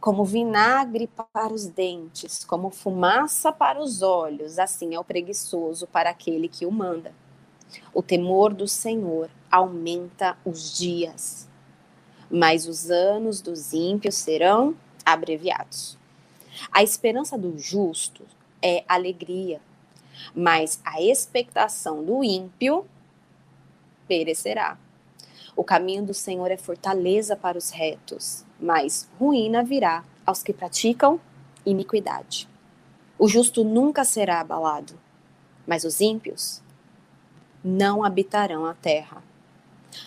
como 0.07 0.23
vinagre 0.23 1.09
para 1.33 1.53
os 1.53 1.67
dentes, 1.67 2.45
como 2.45 2.69
fumaça 2.69 3.51
para 3.51 3.81
os 3.81 4.01
olhos, 4.01 4.59
assim 4.59 4.95
é 4.95 4.99
o 4.99 5.03
preguiçoso 5.03 5.87
para 5.87 6.09
aquele 6.09 6.47
que 6.47 6.65
o 6.65 6.71
manda. 6.71 7.11
O 7.93 8.01
temor 8.01 8.53
do 8.53 8.67
Senhor 8.67 9.29
aumenta 9.51 10.37
os 10.45 10.77
dias, 10.77 11.49
mas 12.29 12.67
os 12.67 12.89
anos 12.89 13.41
dos 13.41 13.73
ímpios 13.73 14.15
serão 14.15 14.75
abreviados. 15.05 15.97
A 16.71 16.83
esperança 16.83 17.37
do 17.37 17.57
justo 17.57 18.23
é 18.61 18.83
alegria, 18.87 19.61
mas 20.35 20.79
a 20.83 21.01
expectação 21.01 22.03
do 22.03 22.23
ímpio 22.23 22.85
perecerá. 24.07 24.77
O 25.55 25.63
caminho 25.63 26.05
do 26.05 26.13
Senhor 26.13 26.51
é 26.51 26.57
fortaleza 26.57 27.35
para 27.35 27.57
os 27.57 27.71
retos, 27.71 28.45
mas 28.59 29.09
ruína 29.19 29.63
virá 29.63 30.03
aos 30.25 30.43
que 30.43 30.53
praticam 30.53 31.19
iniquidade. 31.65 32.47
O 33.17 33.27
justo 33.27 33.63
nunca 33.63 34.03
será 34.03 34.39
abalado, 34.39 34.93
mas 35.65 35.83
os 35.83 35.99
ímpios 35.99 36.61
não 37.63 38.03
habitarão 38.03 38.65
a 38.65 38.73
terra. 38.73 39.23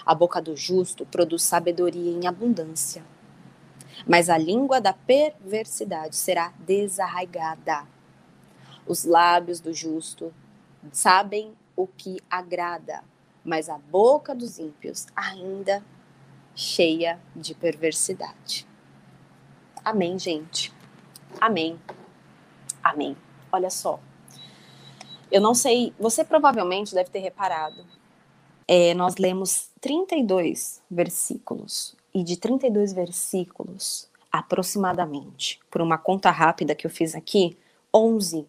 A 0.07 0.15
boca 0.15 0.41
do 0.41 0.57
justo 0.57 1.05
produz 1.05 1.43
sabedoria 1.43 2.13
em 2.13 2.27
abundância, 2.27 3.03
mas 4.07 4.29
a 4.29 4.39
língua 4.39 4.81
da 4.81 4.93
perversidade 4.93 6.17
será 6.17 6.53
desarraigada. 6.59 7.87
Os 8.87 9.05
lábios 9.05 9.61
do 9.61 9.73
justo 9.73 10.33
sabem 10.93 11.55
o 11.77 11.87
que 11.87 12.19
agrada, 12.31 13.05
mas 13.45 13.69
a 13.69 13.79
boca 13.79 14.35
dos 14.35 14.59
ímpios 14.59 15.07
ainda 15.15 15.83
cheia 16.55 17.19
de 17.35 17.55
perversidade. 17.55 18.67
Amém, 19.85 20.19
gente. 20.19 20.73
Amém. 21.41 21.79
Amém. 22.83 23.17
Olha 23.53 23.71
só. 23.71 24.01
Eu 25.31 25.41
não 25.41 25.55
sei, 25.55 25.95
você 25.99 26.25
provavelmente 26.25 26.95
deve 26.95 27.11
ter 27.11 27.21
reparado. 27.21 27.87
É, 28.67 28.95
nós 28.95 29.17
lemos 29.17 29.71
32 29.81 30.83
versículos, 30.91 31.97
e 32.15 32.23
de 32.25 32.37
32 32.37 32.93
versículos, 32.93 34.09
aproximadamente, 34.31 35.61
por 35.71 35.81
uma 35.81 35.99
conta 35.99 36.31
rápida 36.31 36.75
que 36.75 36.87
eu 36.87 36.91
fiz 36.91 37.15
aqui, 37.15 37.57
11 37.95 38.47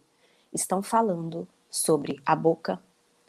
estão 0.54 0.82
falando 0.82 1.48
sobre 1.70 2.22
a 2.26 2.36
boca, 2.36 2.82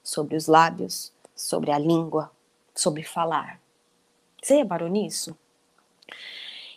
sobre 0.03 0.37
os 0.37 0.47
lábios, 0.47 1.13
sobre 1.35 1.71
a 1.71 1.79
língua, 1.79 2.31
sobre 2.75 3.03
falar. 3.03 3.61
Você 4.43 4.57
reparou 4.57 4.89
nisso? 4.89 5.37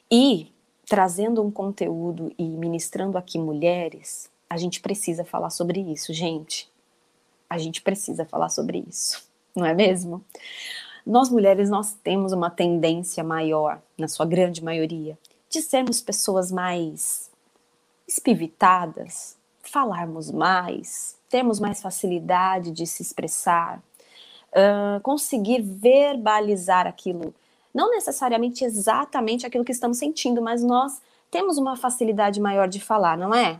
E 0.09 0.51
trazendo 0.85 1.41
um 1.41 1.49
conteúdo 1.49 2.31
e 2.37 2.43
ministrando 2.43 3.17
aqui 3.17 3.39
mulheres, 3.39 4.29
a 4.49 4.57
gente 4.57 4.79
precisa 4.79 5.25
falar 5.25 5.49
sobre 5.49 5.79
isso, 5.79 6.13
gente. 6.13 6.69
A 7.49 7.57
gente 7.57 7.81
precisa 7.81 8.25
falar 8.25 8.49
sobre 8.49 8.85
isso, 8.87 9.27
não 9.55 9.65
é 9.65 9.73
mesmo? 9.73 10.23
Nós 11.05 11.29
mulheres 11.29 11.69
nós 11.69 11.93
temos 12.03 12.31
uma 12.31 12.49
tendência 12.49 13.23
maior, 13.23 13.79
na 13.97 14.07
sua 14.07 14.25
grande 14.25 14.63
maioria, 14.63 15.17
de 15.49 15.61
sermos 15.61 16.01
pessoas 16.01 16.51
mais 16.51 17.29
espivitadas, 18.07 19.37
falarmos 19.61 20.31
mais, 20.31 21.15
termos 21.29 21.59
mais 21.59 21.81
facilidade 21.81 22.71
de 22.71 22.87
se 22.87 23.01
expressar, 23.01 23.77
uh, 24.51 24.99
conseguir 25.01 25.61
verbalizar 25.61 26.87
aquilo 26.87 27.33
não 27.75 27.91
necessariamente 27.91 28.63
exatamente 28.63 29.45
aquilo 29.45 29.65
que 29.65 29.73
estamos 29.73 29.97
sentindo, 29.97 30.41
mas 30.41 30.63
nós 30.63 31.01
temos 31.29 31.57
uma 31.57 31.75
facilidade 31.75 32.39
maior 32.39 32.69
de 32.69 32.79
falar, 32.79 33.17
não 33.17 33.33
é? 33.33 33.59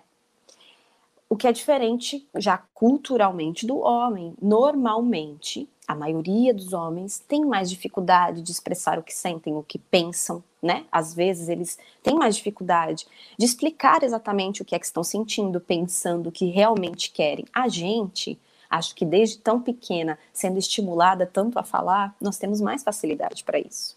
O 1.29 1.35
que 1.35 1.45
é 1.45 1.51
diferente 1.51 2.25
já 2.37 2.59
culturalmente 2.73 3.67
do 3.67 3.77
homem. 3.79 4.33
Normalmente, 4.41 5.67
a 5.87 5.93
maioria 5.93 6.53
dos 6.53 6.73
homens 6.73 7.23
tem 7.27 7.45
mais 7.45 7.69
dificuldade 7.69 8.41
de 8.41 8.51
expressar 8.51 8.97
o 8.97 9.03
que 9.03 9.13
sentem, 9.13 9.55
o 9.55 9.63
que 9.63 9.77
pensam, 9.77 10.43
né? 10.61 10.85
Às 10.91 11.13
vezes 11.13 11.47
eles 11.47 11.77
têm 12.01 12.15
mais 12.15 12.35
dificuldade 12.35 13.05
de 13.37 13.45
explicar 13.45 14.03
exatamente 14.03 14.61
o 14.61 14.65
que 14.65 14.73
é 14.73 14.79
que 14.79 14.85
estão 14.85 15.03
sentindo, 15.03 15.59
pensando, 15.59 16.27
o 16.27 16.31
que 16.31 16.45
realmente 16.45 17.11
querem. 17.11 17.45
A 17.53 17.67
gente, 17.67 18.39
acho 18.69 18.95
que 18.95 19.05
desde 19.05 19.37
tão 19.37 19.61
pequena, 19.61 20.17
sendo 20.33 20.57
estimulada 20.57 21.25
tanto 21.25 21.59
a 21.59 21.63
falar, 21.63 22.15
nós 22.19 22.37
temos 22.37 22.59
mais 22.59 22.83
facilidade 22.83 23.43
para 23.43 23.59
isso. 23.59 23.95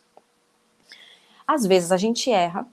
Às 1.47 1.64
vezes 1.64 1.90
a 1.90 1.97
gente 1.97 2.30
erra, 2.30 2.66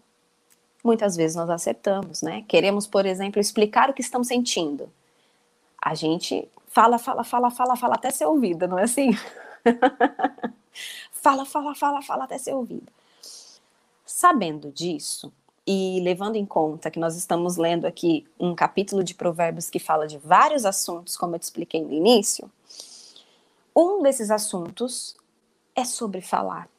muitas 0.84 1.16
vezes 1.16 1.38
nós 1.38 1.50
acertamos, 1.50 2.22
né? 2.22 2.44
Queremos, 2.48 2.86
por 2.86 3.06
exemplo, 3.06 3.40
explicar 3.40 3.90
o 3.90 3.94
que 3.94 4.02
estamos 4.02 4.28
sentindo. 4.28 4.90
A 5.82 5.96
gente 5.96 6.48
fala, 6.76 7.00
fala, 7.00 7.24
fala, 7.24 7.50
fala, 7.50 7.76
fala 7.78 7.96
até 7.96 8.12
ser 8.12 8.26
ouvida, 8.26 8.68
não 8.68 8.78
é 8.78 8.84
assim? 8.84 9.12
fala, 11.12 11.46
fala, 11.46 11.74
fala, 11.74 12.02
fala 12.02 12.26
até 12.26 12.38
ser 12.38 12.54
ouvida. 12.54 12.92
Sabendo 14.06 14.70
disso, 14.72 15.32
e 15.66 16.02
levando 16.02 16.36
em 16.36 16.46
conta 16.46 16.92
que 16.92 17.00
nós 17.00 17.16
estamos 17.16 17.56
lendo 17.56 17.86
aqui 17.86 18.28
um 18.38 18.54
capítulo 18.54 19.04
de 19.04 19.16
Provérbios 19.16 19.70
que 19.70 19.80
fala 19.80 20.06
de 20.06 20.18
vários 20.18 20.66
assuntos, 20.66 21.16
como 21.16 21.36
eu 21.36 21.40
te 21.40 21.44
expliquei 21.44 21.82
no 21.82 21.94
início, 21.94 22.52
um 23.76 24.04
desses 24.04 24.30
assuntos 24.30 25.16
é 25.74 25.86
sobre 25.86 26.22
falar 26.22 26.70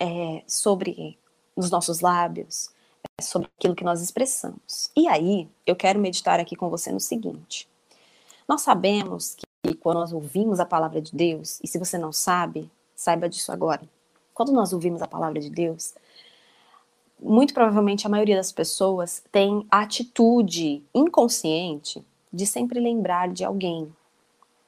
é, 0.00 0.42
sobre 0.46 1.18
os 1.54 1.70
nossos 1.70 2.00
lábios, 2.00 2.70
é 3.18 3.22
sobre 3.22 3.48
aquilo 3.58 3.74
que 3.74 3.84
nós 3.84 4.00
expressamos. 4.00 4.90
E 4.96 5.06
aí, 5.08 5.48
eu 5.66 5.76
quero 5.76 5.98
meditar 6.00 6.40
aqui 6.40 6.56
com 6.56 6.70
você 6.70 6.90
no 6.90 7.00
seguinte: 7.00 7.68
nós 8.48 8.62
sabemos 8.62 9.36
que 9.62 9.74
quando 9.74 9.98
nós 9.98 10.12
ouvimos 10.12 10.60
a 10.60 10.66
palavra 10.66 11.00
de 11.00 11.14
Deus, 11.14 11.58
e 11.62 11.68
se 11.68 11.78
você 11.78 11.96
não 11.96 12.12
sabe, 12.12 12.70
saiba 12.94 13.28
disso 13.28 13.52
agora. 13.52 13.82
Quando 14.34 14.52
nós 14.52 14.72
ouvimos 14.72 15.02
a 15.02 15.06
palavra 15.06 15.40
de 15.40 15.50
Deus, 15.50 15.94
muito 17.20 17.54
provavelmente 17.54 18.06
a 18.06 18.10
maioria 18.10 18.36
das 18.36 18.50
pessoas 18.50 19.22
tem 19.30 19.66
a 19.70 19.80
atitude 19.80 20.82
inconsciente 20.94 22.04
de 22.32 22.46
sempre 22.46 22.80
lembrar 22.80 23.28
de 23.28 23.44
alguém, 23.44 23.94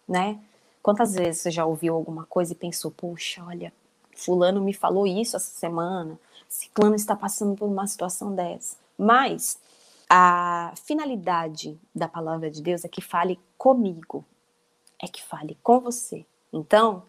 né? 0.06 0.38
Quantas 0.82 1.14
vezes 1.14 1.40
você 1.40 1.50
já 1.50 1.64
ouviu 1.64 1.94
alguma 1.94 2.26
coisa 2.26 2.52
e 2.52 2.56
pensou, 2.56 2.90
puxa, 2.90 3.42
olha, 3.44 3.72
Fulano 4.14 4.60
me 4.60 4.74
falou 4.74 5.06
isso 5.06 5.36
essa 5.36 5.50
semana, 5.50 6.18
Ciclano 6.48 6.94
está 6.94 7.16
passando 7.16 7.56
por 7.56 7.66
uma 7.66 7.86
situação 7.86 8.34
dessa. 8.34 8.76
Mas 8.96 9.58
a 10.16 10.72
finalidade 10.76 11.76
da 11.92 12.06
palavra 12.06 12.48
de 12.48 12.62
Deus 12.62 12.84
é 12.84 12.88
que 12.88 13.00
fale 13.00 13.36
comigo, 13.58 14.24
é 15.02 15.08
que 15.08 15.20
fale 15.20 15.58
com 15.60 15.80
você. 15.80 16.24
Então, 16.52 17.02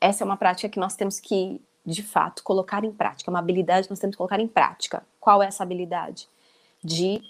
essa 0.00 0.24
é 0.24 0.26
uma 0.26 0.36
prática 0.36 0.68
que 0.68 0.80
nós 0.80 0.96
temos 0.96 1.20
que, 1.20 1.62
de 1.86 2.02
fato, 2.02 2.42
colocar 2.42 2.82
em 2.82 2.90
prática, 2.90 3.30
uma 3.30 3.38
habilidade 3.38 3.86
que 3.86 3.92
nós 3.92 4.00
temos 4.00 4.14
que 4.14 4.18
colocar 4.18 4.40
em 4.40 4.48
prática. 4.48 5.06
Qual 5.20 5.40
é 5.40 5.46
essa 5.46 5.62
habilidade? 5.62 6.28
De 6.82 7.22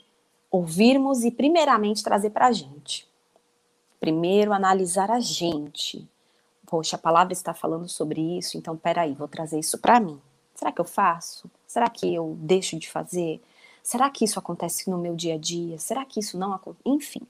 ouvirmos 0.51 1.23
e, 1.23 1.31
primeiramente, 1.31 2.03
trazer 2.03 2.31
para 2.31 2.47
a 2.47 2.53
gente. 2.53 3.07
Primeiro, 4.01 4.55
analisar 4.55 5.11
a 5.11 5.21
gente. 5.21 6.09
Poxa, 6.67 6.97
a 6.97 6.99
palavra 6.99 7.35
está 7.35 7.53
falando 7.53 7.91
sobre 7.91 8.39
isso, 8.39 8.57
então 8.57 8.75
peraí, 8.75 9.13
vou 9.13 9.29
trazer 9.29 9.59
isso 9.59 9.77
para 9.77 10.01
mim. 10.01 10.19
Será 10.55 10.73
que 10.73 10.81
eu 10.81 10.85
faço? 10.87 11.51
Será 11.67 11.91
que 11.91 12.15
eu 12.15 12.39
deixo 12.41 12.79
de 12.79 12.89
fazer? 12.89 13.39
Será 13.83 14.11
que 14.11 14.25
isso 14.25 14.39
acontece 14.39 14.91
no 14.91 14.99
meu 14.99 15.15
dia 15.17 15.35
a 15.35 15.39
dia? 15.39 15.79
Será 15.79 16.05
que 16.05 16.21
isso 16.21 16.39
não 16.39 16.53
acontece? 16.53 16.83
Enfim, 16.87 17.23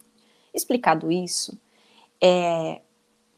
explicado 0.53 1.11
isso, 1.11 1.59
é, 2.21 2.83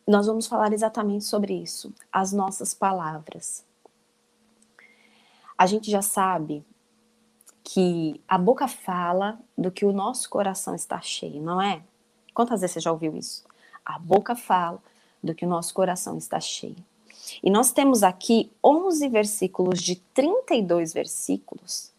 nós 0.07 0.27
vamos 0.27 0.47
falar 0.47 0.73
exatamente 0.73 1.25
sobre 1.25 1.55
isso, 1.55 1.93
as 2.11 2.33
nossas 2.33 2.75
palavras. 2.75 3.65
A 5.57 5.67
gente 5.67 5.91
já 5.91 6.03
sabe 6.03 6.65
que 7.63 8.21
a 8.27 8.37
boca 8.37 8.67
fala 8.67 9.39
do 9.57 9.71
que 9.71 9.85
o 9.85 9.93
nosso 9.93 10.29
coração 10.29 10.75
está 10.75 11.01
cheio, 11.01 11.41
não 11.41 11.61
é? 11.61 11.83
Quantas 12.35 12.61
vezes 12.61 12.75
você 12.75 12.81
já 12.81 12.91
ouviu 12.91 13.17
isso? 13.17 13.45
A 13.85 13.99
boca 13.99 14.35
fala 14.35 14.83
do 15.23 15.35
que 15.35 15.45
o 15.45 15.49
nosso 15.49 15.73
coração 15.73 16.19
está 16.19 16.41
cheio. 16.41 16.77
E 17.43 17.51
nós 17.51 17.71
temos 17.71 18.03
aqui 18.03 18.51
11 18.65 19.09
versículos 19.09 19.81
de 19.81 19.97
32 19.97 20.93
versículos 20.93 21.92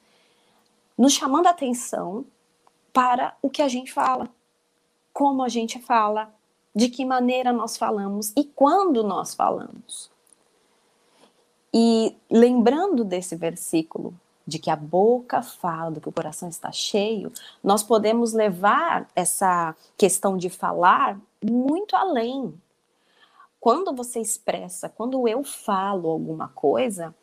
nos 1.03 1.11
chamando 1.11 1.47
a 1.47 1.49
atenção 1.49 2.23
para 2.93 3.35
o 3.41 3.49
que 3.49 3.61
a 3.61 3.67
gente 3.67 3.91
fala, 3.91 4.29
como 5.11 5.43
a 5.43 5.49
gente 5.49 5.77
fala, 5.77 6.33
de 6.73 6.87
que 6.87 7.03
maneira 7.03 7.51
nós 7.51 7.75
falamos 7.75 8.31
e 8.37 8.45
quando 8.45 9.03
nós 9.03 9.35
falamos. 9.35 10.09
E 11.73 12.15
lembrando 12.31 13.03
desse 13.03 13.35
versículo, 13.35 14.17
de 14.47 14.57
que 14.57 14.69
a 14.69 14.77
boca 14.77 15.41
fala, 15.41 15.91
do 15.91 15.99
que 15.99 16.07
o 16.07 16.13
coração 16.13 16.47
está 16.47 16.71
cheio, 16.71 17.33
nós 17.61 17.83
podemos 17.83 18.31
levar 18.31 19.05
essa 19.13 19.75
questão 19.97 20.37
de 20.37 20.49
falar 20.49 21.19
muito 21.43 21.97
além. 21.97 22.53
Quando 23.59 23.93
você 23.93 24.21
expressa, 24.21 24.87
quando 24.87 25.27
eu 25.27 25.43
falo 25.43 26.09
alguma 26.09 26.47
coisa, 26.47 27.13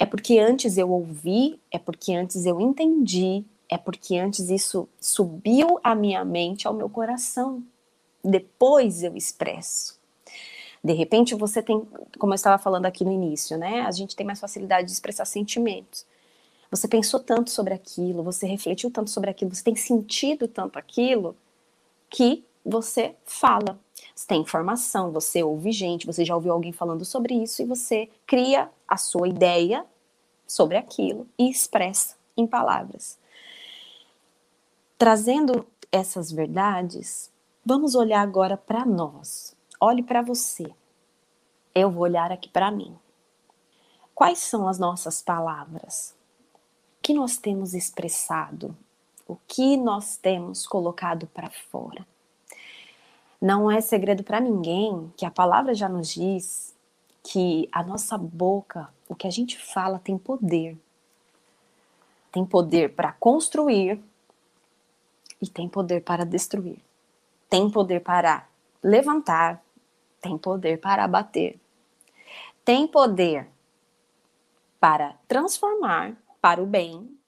é 0.00 0.06
porque 0.06 0.38
antes 0.38 0.78
eu 0.78 0.90
ouvi, 0.90 1.60
é 1.70 1.78
porque 1.78 2.14
antes 2.14 2.46
eu 2.46 2.58
entendi, 2.58 3.44
é 3.68 3.76
porque 3.76 4.16
antes 4.16 4.48
isso 4.48 4.88
subiu 4.98 5.78
à 5.84 5.94
minha 5.94 6.24
mente, 6.24 6.66
ao 6.66 6.72
meu 6.72 6.88
coração. 6.88 7.62
Depois 8.24 9.02
eu 9.02 9.14
expresso. 9.14 10.00
De 10.82 10.94
repente 10.94 11.34
você 11.34 11.62
tem, 11.62 11.86
como 12.18 12.32
eu 12.32 12.34
estava 12.34 12.56
falando 12.56 12.86
aqui 12.86 13.04
no 13.04 13.12
início, 13.12 13.58
né? 13.58 13.82
A 13.82 13.90
gente 13.90 14.16
tem 14.16 14.24
mais 14.24 14.40
facilidade 14.40 14.86
de 14.86 14.92
expressar 14.94 15.26
sentimentos. 15.26 16.06
Você 16.70 16.88
pensou 16.88 17.20
tanto 17.20 17.50
sobre 17.50 17.74
aquilo, 17.74 18.22
você 18.22 18.46
refletiu 18.46 18.90
tanto 18.90 19.10
sobre 19.10 19.28
aquilo, 19.28 19.54
você 19.54 19.62
tem 19.62 19.76
sentido 19.76 20.48
tanto 20.48 20.78
aquilo 20.78 21.36
que 22.08 22.42
você 22.64 23.14
fala. 23.26 23.78
Você 24.14 24.26
tem 24.26 24.40
informação, 24.40 25.12
você 25.12 25.42
ouve 25.42 25.72
gente, 25.72 26.06
você 26.06 26.24
já 26.24 26.34
ouviu 26.34 26.54
alguém 26.54 26.72
falando 26.72 27.04
sobre 27.04 27.34
isso 27.34 27.60
e 27.60 27.66
você 27.66 28.08
cria 28.26 28.70
a 28.88 28.96
sua 28.96 29.28
ideia 29.28 29.84
sobre 30.50 30.76
aquilo 30.76 31.26
e 31.38 31.50
expressa 31.50 32.16
em 32.36 32.46
palavras. 32.46 33.18
Trazendo 34.96 35.66
essas 35.90 36.30
verdades, 36.30 37.30
vamos 37.64 37.94
olhar 37.94 38.20
agora 38.20 38.56
para 38.56 38.84
nós. 38.84 39.56
Olhe 39.80 40.02
para 40.02 40.22
você. 40.22 40.72
Eu 41.74 41.90
vou 41.90 42.02
olhar 42.02 42.30
aqui 42.32 42.48
para 42.48 42.70
mim. 42.70 42.96
Quais 44.14 44.38
são 44.38 44.68
as 44.68 44.78
nossas 44.78 45.22
palavras? 45.22 46.14
que 47.02 47.14
nós 47.14 47.36
temos 47.36 47.74
expressado, 47.74 48.76
o 49.26 49.36
que 49.46 49.76
nós 49.76 50.16
temos 50.16 50.66
colocado 50.66 51.26
para 51.26 51.50
fora. 51.50 52.06
Não 53.40 53.70
é 53.70 53.80
segredo 53.80 54.22
para 54.22 54.40
ninguém 54.40 55.12
que 55.16 55.24
a 55.24 55.30
palavra 55.30 55.74
já 55.74 55.88
nos 55.88 56.08
diz 56.08 56.74
que 57.22 57.68
a 57.72 57.82
nossa 57.82 58.16
boca, 58.16 58.88
o 59.08 59.14
que 59.14 59.26
a 59.26 59.30
gente 59.30 59.58
fala, 59.58 59.98
tem 59.98 60.16
poder. 60.16 60.78
Tem 62.32 62.44
poder 62.44 62.94
para 62.94 63.12
construir 63.12 64.00
e 65.40 65.46
tem 65.48 65.68
poder 65.68 66.02
para 66.02 66.24
destruir. 66.24 66.78
Tem 67.48 67.68
poder 67.68 68.00
para 68.00 68.46
levantar, 68.82 69.62
tem 70.20 70.38
poder 70.38 70.78
para 70.78 71.04
abater. 71.04 71.58
Tem 72.64 72.86
poder 72.86 73.48
para 74.78 75.14
transformar 75.26 76.16
para 76.40 76.62
o 76.62 76.66
bem 76.66 77.18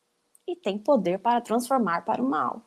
e 0.46 0.54
tem 0.56 0.78
poder 0.78 1.18
para 1.18 1.40
transformar 1.40 2.04
para 2.04 2.22
o 2.22 2.28
mal. 2.28 2.62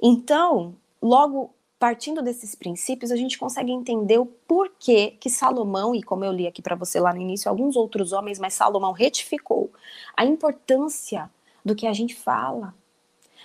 Então, 0.00 0.76
logo 1.02 1.54
partindo 1.84 2.22
desses 2.22 2.54
princípios, 2.54 3.10
a 3.10 3.16
gente 3.16 3.36
consegue 3.36 3.70
entender 3.70 4.16
o 4.16 4.24
porquê 4.24 5.18
que 5.20 5.28
Salomão, 5.28 5.94
e 5.94 6.02
como 6.02 6.24
eu 6.24 6.32
li 6.32 6.46
aqui 6.46 6.62
para 6.62 6.74
você 6.74 6.98
lá 6.98 7.12
no 7.12 7.20
início, 7.20 7.46
alguns 7.46 7.76
outros 7.76 8.10
homens, 8.10 8.38
mas 8.38 8.54
Salomão 8.54 8.92
retificou 8.92 9.70
a 10.16 10.24
importância 10.24 11.30
do 11.62 11.74
que 11.74 11.86
a 11.86 11.92
gente 11.92 12.14
fala, 12.14 12.74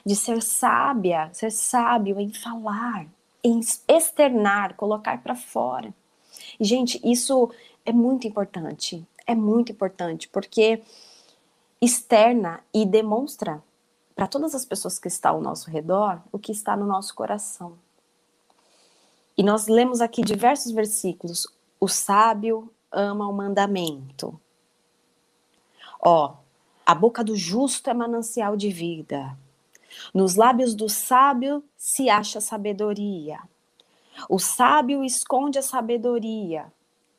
de 0.06 0.16
ser 0.16 0.42
sábia, 0.42 1.30
ser 1.34 1.52
sábio 1.52 2.18
em 2.18 2.32
falar, 2.32 3.08
em 3.44 3.60
externar, 3.90 4.74
colocar 4.78 5.22
para 5.22 5.36
fora. 5.36 5.94
E, 6.58 6.64
gente, 6.64 6.98
isso 7.04 7.52
é 7.86 7.92
muito 7.92 8.26
importante, 8.26 9.06
é 9.28 9.36
muito 9.36 9.74
importante, 9.74 10.30
porque 10.30 10.82
externa 11.82 12.62
e 12.74 12.86
demonstra 12.86 13.62
para 14.16 14.28
todas 14.28 14.56
as 14.56 14.64
pessoas 14.64 14.98
que 14.98 15.10
estão 15.10 15.36
ao 15.36 15.42
nosso 15.42 15.70
redor 15.70 16.22
o 16.32 16.40
que 16.40 16.54
está 16.54 16.78
no 16.78 16.86
nosso 16.86 17.14
coração. 17.14 17.78
E 19.40 19.44
nós 19.44 19.68
lemos 19.68 20.02
aqui 20.02 20.22
diversos 20.22 20.70
versículos. 20.74 21.48
O 21.80 21.88
sábio 21.88 22.70
ama 22.92 23.26
o 23.26 23.32
mandamento. 23.32 24.38
Ó, 26.02 26.34
a 26.86 26.94
boca 26.94 27.24
do 27.24 27.38
justo 27.38 27.90
é 27.90 27.94
manancial 27.94 28.58
de 28.58 28.70
vida. 28.70 29.38
Nos 30.14 30.36
lábios 30.36 30.76
do 30.76 30.90
sábio 30.90 31.64
se 31.78 32.10
acha 32.10 32.42
sabedoria. 32.42 33.40
O 34.28 34.40
sábio 34.40 35.06
esconde 35.06 35.58
a 35.58 35.62
sabedoria, 35.62 36.66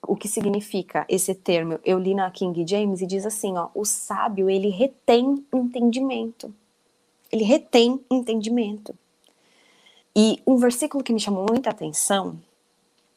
o 0.06 0.14
que 0.14 0.28
significa 0.28 1.06
esse 1.08 1.34
termo? 1.34 1.80
Eu 1.82 1.98
li 1.98 2.14
na 2.14 2.30
King 2.30 2.66
James 2.68 3.00
e 3.00 3.06
diz 3.06 3.24
assim, 3.24 3.56
ó, 3.56 3.70
o 3.74 3.86
sábio, 3.86 4.50
ele 4.50 4.68
retém 4.68 5.42
entendimento. 5.54 6.54
Ele 7.32 7.44
retém 7.44 7.98
entendimento. 8.10 8.94
E 10.14 10.42
um 10.46 10.56
versículo 10.56 11.04
que 11.04 11.12
me 11.12 11.20
chamou 11.20 11.46
muita 11.48 11.70
atenção, 11.70 12.40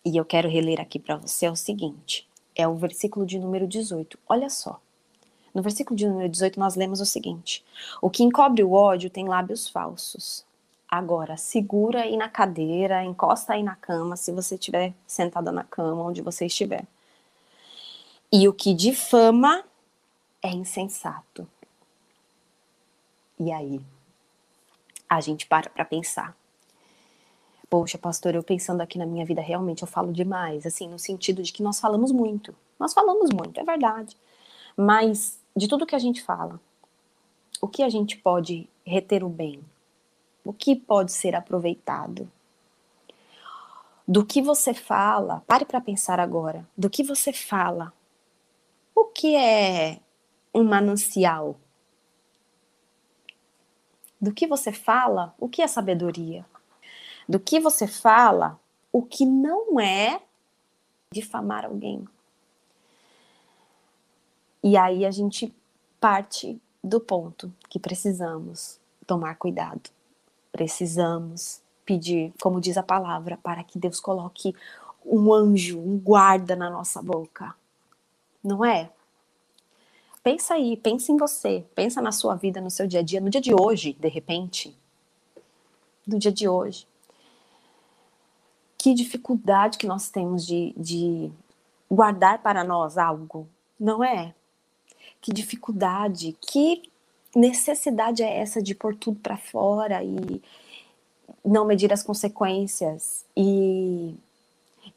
e 0.06 0.16
eu 0.16 0.26
quero 0.26 0.50
reler 0.50 0.80
aqui 0.80 1.00
para 1.00 1.18
você, 1.18 1.46
é 1.48 1.52
o 1.52 1.56
seguinte: 1.56 2.28
é 2.56 2.68
o 2.68 2.76
versículo 2.76 3.26
de 3.26 3.40
número 3.40 3.68
18. 3.68 4.18
Olha 4.28 4.50
só. 4.50 4.80
No 5.54 5.62
versículo 5.62 5.96
de 5.96 6.08
número 6.08 6.28
18, 6.28 6.60
nós 6.60 6.76
lemos 6.76 7.00
o 7.00 7.06
seguinte: 7.06 7.64
O 8.02 8.10
que 8.10 8.24
encobre 8.24 8.64
o 8.64 8.74
ódio 8.74 9.10
tem 9.10 9.28
lábios 9.28 9.68
falsos. 9.68 10.46
Agora, 10.90 11.38
segura 11.38 12.02
aí 12.02 12.16
na 12.16 12.30
cadeira, 12.30 13.04
encosta 13.04 13.54
aí 13.54 13.64
na 13.64 13.76
cama, 13.76 14.16
se 14.16 14.32
você 14.32 14.56
estiver 14.56 14.94
sentada 15.08 15.52
na 15.52 15.64
cama, 15.64 16.04
onde 16.04 16.22
você 16.22 16.46
estiver. 16.46 16.86
E 18.32 18.48
o 18.48 18.54
que 18.54 18.74
difama 18.74 19.64
é 20.42 20.50
insensato. 20.50 21.48
E 23.40 23.52
aí? 23.52 23.82
A 25.10 25.20
gente 25.20 25.48
para 25.48 25.70
para 25.70 25.86
pensar. 25.86 26.36
Poxa, 27.74 27.98
pastor, 27.98 28.36
eu 28.36 28.44
pensando 28.44 28.82
aqui 28.82 29.00
na 29.00 29.06
minha 29.08 29.26
vida, 29.26 29.42
realmente 29.42 29.82
eu 29.82 29.88
falo 29.88 30.14
demais, 30.14 30.64
assim, 30.64 30.88
no 30.88 31.00
sentido 31.00 31.42
de 31.42 31.52
que 31.52 31.64
nós 31.64 31.80
falamos 31.80 32.12
muito. 32.12 32.56
Nós 32.80 32.94
falamos 32.94 33.32
muito, 33.32 33.60
é 33.60 33.64
verdade. 33.64 34.16
Mas 34.78 35.40
de 35.58 35.68
tudo 35.68 35.88
que 35.88 35.96
a 35.96 36.00
gente 36.00 36.22
fala, 36.22 36.62
o 37.60 37.68
que 37.68 37.82
a 37.82 37.90
gente 37.90 38.16
pode 38.16 38.70
reter 38.86 39.24
o 39.24 39.28
bem? 39.28 39.60
O 40.46 40.54
que 40.54 40.76
pode 40.76 41.12
ser 41.12 41.34
aproveitado? 41.36 42.32
Do 44.08 44.24
que 44.24 44.40
você 44.40 44.72
fala, 44.76 45.44
pare 45.48 45.66
para 45.66 45.82
pensar 45.82 46.20
agora. 46.20 46.70
Do 46.78 46.92
que 46.92 47.02
você 47.02 47.34
fala? 47.34 47.92
O 48.94 49.06
que 49.06 49.36
é 49.36 50.00
um 50.54 50.64
manancial? 50.64 51.56
Do 54.22 54.32
que 54.32 54.46
você 54.46 54.72
fala, 54.72 55.34
o 55.40 55.50
que 55.50 55.64
é 55.64 55.68
sabedoria? 55.68 56.46
Do 57.28 57.40
que 57.40 57.60
você 57.60 57.88
fala, 57.88 58.60
o 58.92 59.02
que 59.02 59.26
não 59.26 59.80
é 59.80 60.22
difamar 61.12 61.66
alguém? 61.66 62.08
E 64.64 64.78
aí 64.78 65.06
a 65.06 65.12
gente 65.12 65.54
parte 66.00 66.62
do 66.84 67.00
ponto 67.00 67.54
que 67.70 67.80
precisamos 67.80 68.80
tomar 69.06 69.36
cuidado. 69.36 69.90
Precisamos 70.52 71.62
pedir, 71.86 72.34
como 72.42 72.62
diz 72.62 72.78
a 72.78 72.84
palavra, 72.84 73.38
para 73.42 73.64
que 73.64 73.80
Deus 73.80 74.00
coloque 74.00 74.56
um 75.06 75.34
anjo, 75.34 75.80
um 75.80 75.98
guarda 75.98 76.56
na 76.56 76.70
nossa 76.70 77.02
boca. 77.02 77.56
Não 78.44 78.64
é? 78.64 78.90
Pensa 80.24 80.54
aí, 80.54 80.78
pensa 80.78 81.12
em 81.12 81.18
você, 81.18 81.66
pensa 81.76 82.02
na 82.02 82.12
sua 82.12 82.36
vida, 82.36 82.62
no 82.62 82.72
seu 82.72 82.88
dia 82.88 83.02
a 83.02 83.04
dia, 83.04 83.20
no 83.20 83.30
dia 83.30 83.42
de 83.42 83.54
hoje, 83.54 83.94
de 83.94 84.08
repente. 84.08 84.78
No 86.08 86.18
dia 86.18 86.32
de 86.32 86.48
hoje. 86.48 86.88
Que 88.84 88.94
dificuldade 88.94 89.78
que 89.78 89.88
nós 89.88 90.10
temos 90.10 90.46
de, 90.46 90.74
de 90.76 91.32
guardar 91.90 92.44
para 92.44 92.66
nós 92.66 92.98
algo, 92.98 93.48
não 93.80 94.04
é? 94.04 94.36
Que 95.22 95.32
dificuldade, 95.32 96.36
que 96.42 96.84
necessidade 97.34 98.22
é 98.22 98.40
essa 98.40 98.62
de 98.62 98.76
pôr 98.76 98.94
tudo 98.94 99.18
para 99.22 99.38
fora 99.38 100.04
e 100.04 100.42
não 101.46 101.64
medir 101.64 101.94
as 101.94 102.04
consequências 102.04 103.24
e 103.38 104.14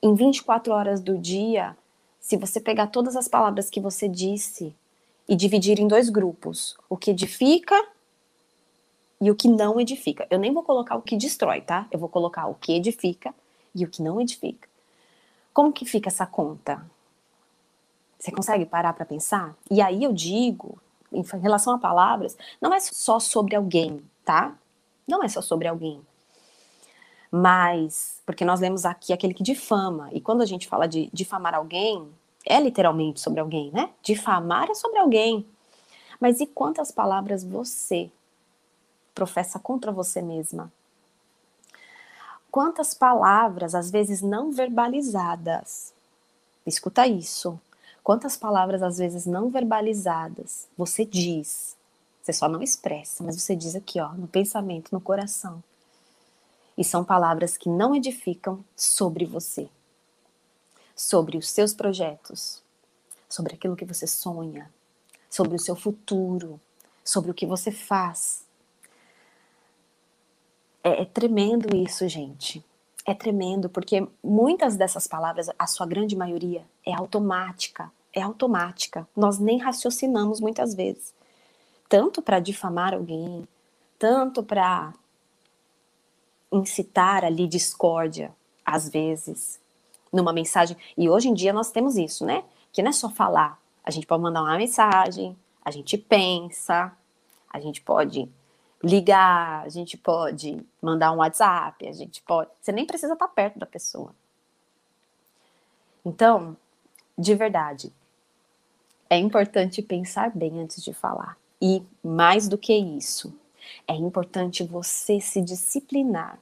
em 0.02 0.14
24 0.16 0.72
horas 0.72 1.00
do 1.00 1.16
dia, 1.16 1.76
se 2.18 2.36
você 2.36 2.58
pegar 2.58 2.88
todas 2.88 3.14
as 3.14 3.28
palavras 3.28 3.70
que 3.70 3.80
você 3.80 4.08
disse 4.08 4.74
e 5.28 5.36
dividir 5.36 5.78
em 5.78 5.86
dois 5.86 6.08
grupos, 6.08 6.76
o 6.90 6.96
que 6.96 7.12
edifica 7.12 7.80
e 9.20 9.30
o 9.30 9.36
que 9.36 9.46
não 9.46 9.80
edifica. 9.80 10.26
Eu 10.28 10.40
nem 10.40 10.52
vou 10.52 10.64
colocar 10.64 10.96
o 10.96 11.02
que 11.02 11.16
destrói, 11.16 11.60
tá? 11.60 11.86
Eu 11.92 12.00
vou 12.00 12.08
colocar 12.08 12.48
o 12.48 12.54
que 12.56 12.72
edifica 12.72 13.32
e 13.76 13.84
o 13.84 13.88
que 13.88 14.02
não 14.02 14.20
edifica. 14.20 14.68
Como 15.52 15.72
que 15.72 15.84
fica 15.84 16.08
essa 16.08 16.26
conta? 16.26 16.84
Você 18.18 18.32
consegue 18.32 18.64
parar 18.64 18.94
para 18.94 19.04
pensar? 19.04 19.54
E 19.70 19.80
aí 19.80 20.02
eu 20.02 20.12
digo, 20.12 20.80
em 21.12 21.22
relação 21.40 21.74
a 21.74 21.78
palavras, 21.78 22.36
não 22.60 22.72
é 22.72 22.80
só 22.80 23.20
sobre 23.20 23.54
alguém, 23.54 24.02
tá? 24.24 24.56
Não 25.06 25.22
é 25.22 25.28
só 25.28 25.40
sobre 25.40 25.68
alguém. 25.68 26.00
Mas, 27.30 28.22
porque 28.24 28.44
nós 28.44 28.60
lemos 28.60 28.86
aqui 28.86 29.12
aquele 29.12 29.34
que 29.34 29.42
difama, 29.42 30.08
e 30.12 30.20
quando 30.20 30.42
a 30.42 30.46
gente 30.46 30.66
fala 30.66 30.88
de 30.88 31.10
difamar 31.12 31.54
alguém, 31.54 32.08
é 32.44 32.58
literalmente 32.60 33.20
sobre 33.20 33.40
alguém, 33.40 33.70
né? 33.72 33.90
Difamar 34.02 34.70
é 34.70 34.74
sobre 34.74 34.98
alguém. 34.98 35.46
Mas 36.18 36.40
e 36.40 36.46
quantas 36.46 36.90
palavras 36.90 37.44
você 37.44 38.10
professa 39.14 39.58
contra 39.58 39.92
você 39.92 40.22
mesma? 40.22 40.72
Quantas 42.56 42.94
palavras, 42.94 43.74
às 43.74 43.90
vezes 43.90 44.22
não 44.22 44.50
verbalizadas, 44.50 45.92
escuta 46.64 47.06
isso. 47.06 47.60
Quantas 48.02 48.34
palavras, 48.34 48.82
às 48.82 48.96
vezes 48.96 49.26
não 49.26 49.50
verbalizadas, 49.50 50.66
você 50.74 51.04
diz, 51.04 51.76
você 52.22 52.32
só 52.32 52.48
não 52.48 52.62
expressa, 52.62 53.22
mas 53.22 53.38
você 53.38 53.54
diz 53.54 53.74
aqui, 53.74 54.00
ó, 54.00 54.08
no 54.14 54.26
pensamento, 54.26 54.88
no 54.90 55.02
coração. 55.02 55.62
E 56.78 56.82
são 56.82 57.04
palavras 57.04 57.58
que 57.58 57.68
não 57.68 57.94
edificam 57.94 58.64
sobre 58.74 59.26
você, 59.26 59.68
sobre 60.96 61.36
os 61.36 61.50
seus 61.50 61.74
projetos, 61.74 62.62
sobre 63.28 63.54
aquilo 63.54 63.76
que 63.76 63.84
você 63.84 64.06
sonha, 64.06 64.72
sobre 65.28 65.56
o 65.56 65.60
seu 65.60 65.76
futuro, 65.76 66.58
sobre 67.04 67.30
o 67.30 67.34
que 67.34 67.44
você 67.44 67.70
faz. 67.70 68.45
É, 70.86 71.02
é 71.02 71.04
tremendo 71.04 71.74
isso, 71.74 72.08
gente. 72.08 72.64
É 73.04 73.12
tremendo, 73.12 73.68
porque 73.68 74.06
muitas 74.22 74.76
dessas 74.76 75.08
palavras, 75.08 75.50
a 75.58 75.66
sua 75.66 75.84
grande 75.84 76.14
maioria, 76.14 76.62
é 76.86 76.94
automática. 76.94 77.90
É 78.12 78.22
automática. 78.22 79.06
Nós 79.16 79.40
nem 79.40 79.58
raciocinamos 79.58 80.40
muitas 80.40 80.74
vezes. 80.74 81.12
Tanto 81.88 82.22
para 82.22 82.38
difamar 82.38 82.94
alguém, 82.94 83.48
tanto 83.98 84.44
para 84.44 84.92
incitar 86.52 87.24
ali 87.24 87.48
discórdia, 87.48 88.32
às 88.64 88.88
vezes, 88.88 89.58
numa 90.12 90.32
mensagem. 90.32 90.76
E 90.96 91.08
hoje 91.08 91.28
em 91.28 91.34
dia 91.34 91.52
nós 91.52 91.72
temos 91.72 91.96
isso, 91.96 92.24
né? 92.24 92.44
Que 92.72 92.80
não 92.80 92.90
é 92.90 92.92
só 92.92 93.10
falar. 93.10 93.60
A 93.82 93.90
gente 93.90 94.06
pode 94.06 94.22
mandar 94.22 94.42
uma 94.42 94.56
mensagem, 94.56 95.36
a 95.64 95.70
gente 95.72 95.98
pensa, 95.98 96.92
a 97.50 97.58
gente 97.58 97.80
pode 97.80 98.28
ligar, 98.86 99.64
a 99.64 99.68
gente 99.68 99.96
pode 99.96 100.64
mandar 100.80 101.12
um 101.12 101.16
WhatsApp, 101.16 101.86
a 101.86 101.92
gente 101.92 102.22
pode. 102.22 102.50
Você 102.60 102.70
nem 102.70 102.86
precisa 102.86 103.14
estar 103.14 103.28
perto 103.28 103.58
da 103.58 103.66
pessoa. 103.66 104.14
Então, 106.04 106.56
de 107.18 107.34
verdade, 107.34 107.92
é 109.10 109.18
importante 109.18 109.82
pensar 109.82 110.30
bem 110.30 110.60
antes 110.60 110.82
de 110.82 110.92
falar. 110.92 111.36
E 111.60 111.82
mais 112.02 112.48
do 112.48 112.56
que 112.56 112.76
isso, 112.76 113.34
é 113.88 113.94
importante 113.94 114.62
você 114.62 115.20
se 115.20 115.40
disciplinar 115.40 116.38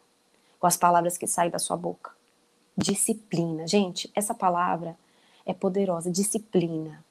com 0.59 0.67
as 0.67 0.77
palavras 0.77 1.17
que 1.17 1.27
saem 1.27 1.51
da 1.51 1.59
sua 1.59 1.77
boca. 1.77 2.13
Disciplina. 2.77 3.67
Gente, 3.67 4.11
essa 4.15 4.35
palavra 4.35 4.97
é 5.47 5.55
poderosa. 5.55 6.11
Disciplina. 6.11 7.03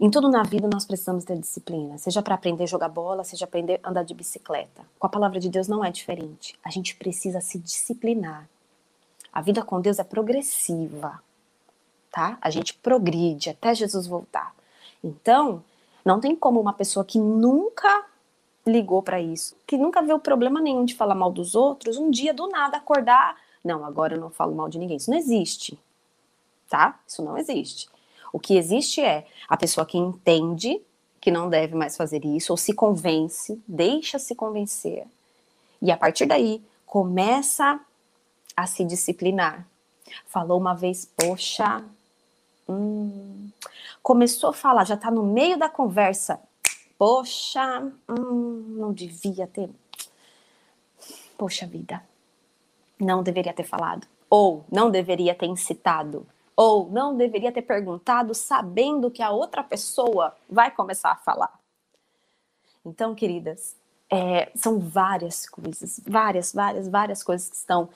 Em 0.00 0.10
tudo 0.10 0.30
na 0.30 0.42
vida 0.42 0.66
nós 0.66 0.86
precisamos 0.86 1.24
ter 1.24 1.38
disciplina, 1.38 1.98
seja 1.98 2.22
para 2.22 2.34
aprender 2.34 2.64
a 2.64 2.66
jogar 2.66 2.88
bola, 2.88 3.22
seja 3.22 3.44
aprender 3.44 3.78
a 3.82 3.90
andar 3.90 4.02
de 4.02 4.14
bicicleta. 4.14 4.82
Com 4.98 5.06
a 5.06 5.10
palavra 5.10 5.38
de 5.38 5.50
Deus 5.50 5.68
não 5.68 5.84
é 5.84 5.90
diferente. 5.90 6.58
A 6.64 6.70
gente 6.70 6.96
precisa 6.96 7.42
se 7.42 7.58
disciplinar. 7.58 8.48
A 9.30 9.42
vida 9.42 9.62
com 9.62 9.78
Deus 9.78 9.98
é 9.98 10.04
progressiva, 10.04 11.22
tá? 12.10 12.38
A 12.40 12.48
gente 12.48 12.72
progride 12.72 13.50
até 13.50 13.74
Jesus 13.74 14.06
voltar. 14.06 14.54
Então, 15.04 15.62
não 16.02 16.18
tem 16.18 16.34
como 16.34 16.58
uma 16.58 16.72
pessoa 16.72 17.04
que 17.04 17.18
nunca 17.18 18.06
ligou 18.66 19.02
para 19.02 19.20
isso, 19.20 19.54
que 19.66 19.76
nunca 19.76 20.00
viu 20.00 20.18
problema 20.18 20.62
nenhum 20.62 20.86
de 20.86 20.94
falar 20.94 21.14
mal 21.14 21.30
dos 21.30 21.54
outros, 21.54 21.98
um 21.98 22.10
dia 22.10 22.32
do 22.32 22.48
nada 22.48 22.78
acordar, 22.78 23.36
não, 23.62 23.84
agora 23.84 24.14
eu 24.14 24.20
não 24.20 24.30
falo 24.30 24.54
mal 24.54 24.70
de 24.70 24.78
ninguém. 24.78 24.96
Isso 24.96 25.10
não 25.10 25.18
existe. 25.18 25.78
Tá? 26.70 26.98
Isso 27.06 27.22
não 27.22 27.36
existe. 27.36 27.86
O 28.32 28.38
que 28.38 28.56
existe 28.56 29.00
é 29.00 29.26
a 29.48 29.56
pessoa 29.56 29.86
que 29.86 29.98
entende 29.98 30.80
que 31.20 31.30
não 31.30 31.50
deve 31.50 31.74
mais 31.74 31.96
fazer 31.96 32.24
isso, 32.24 32.52
ou 32.52 32.56
se 32.56 32.72
convence, 32.72 33.60
deixa 33.68 34.18
se 34.18 34.34
convencer. 34.34 35.06
E 35.82 35.90
a 35.90 35.96
partir 35.96 36.26
daí, 36.26 36.62
começa 36.86 37.78
a 38.56 38.66
se 38.66 38.84
disciplinar. 38.84 39.66
Falou 40.26 40.58
uma 40.58 40.74
vez, 40.74 41.06
poxa, 41.16 41.84
hum, 42.68 43.50
começou 44.02 44.50
a 44.50 44.54
falar, 44.54 44.84
já 44.84 44.94
está 44.94 45.10
no 45.10 45.22
meio 45.22 45.58
da 45.58 45.68
conversa, 45.68 46.40
Poxa, 47.00 47.90
hum, 48.10 48.76
não 48.76 48.92
devia 48.92 49.46
ter. 49.46 49.70
Poxa 51.38 51.66
vida, 51.66 52.04
não 53.00 53.22
deveria 53.22 53.54
ter 53.54 53.62
falado. 53.62 54.06
Ou 54.28 54.66
não 54.70 54.90
deveria 54.90 55.34
ter 55.34 55.46
incitado. 55.46 56.26
Ou 56.62 56.90
não 56.90 57.16
deveria 57.16 57.50
ter 57.50 57.62
perguntado 57.62 58.34
sabendo 58.34 59.10
que 59.10 59.22
a 59.22 59.30
outra 59.30 59.64
pessoa 59.64 60.36
vai 60.46 60.70
começar 60.70 61.10
a 61.10 61.16
falar. 61.16 61.58
Então, 62.84 63.14
queridas, 63.14 63.74
é, 64.10 64.52
são 64.54 64.78
várias 64.78 65.48
coisas, 65.48 65.98
várias, 66.06 66.52
várias, 66.52 66.86
várias 66.86 67.22
coisas 67.22 67.48
que 67.48 67.56
estão 67.56 67.88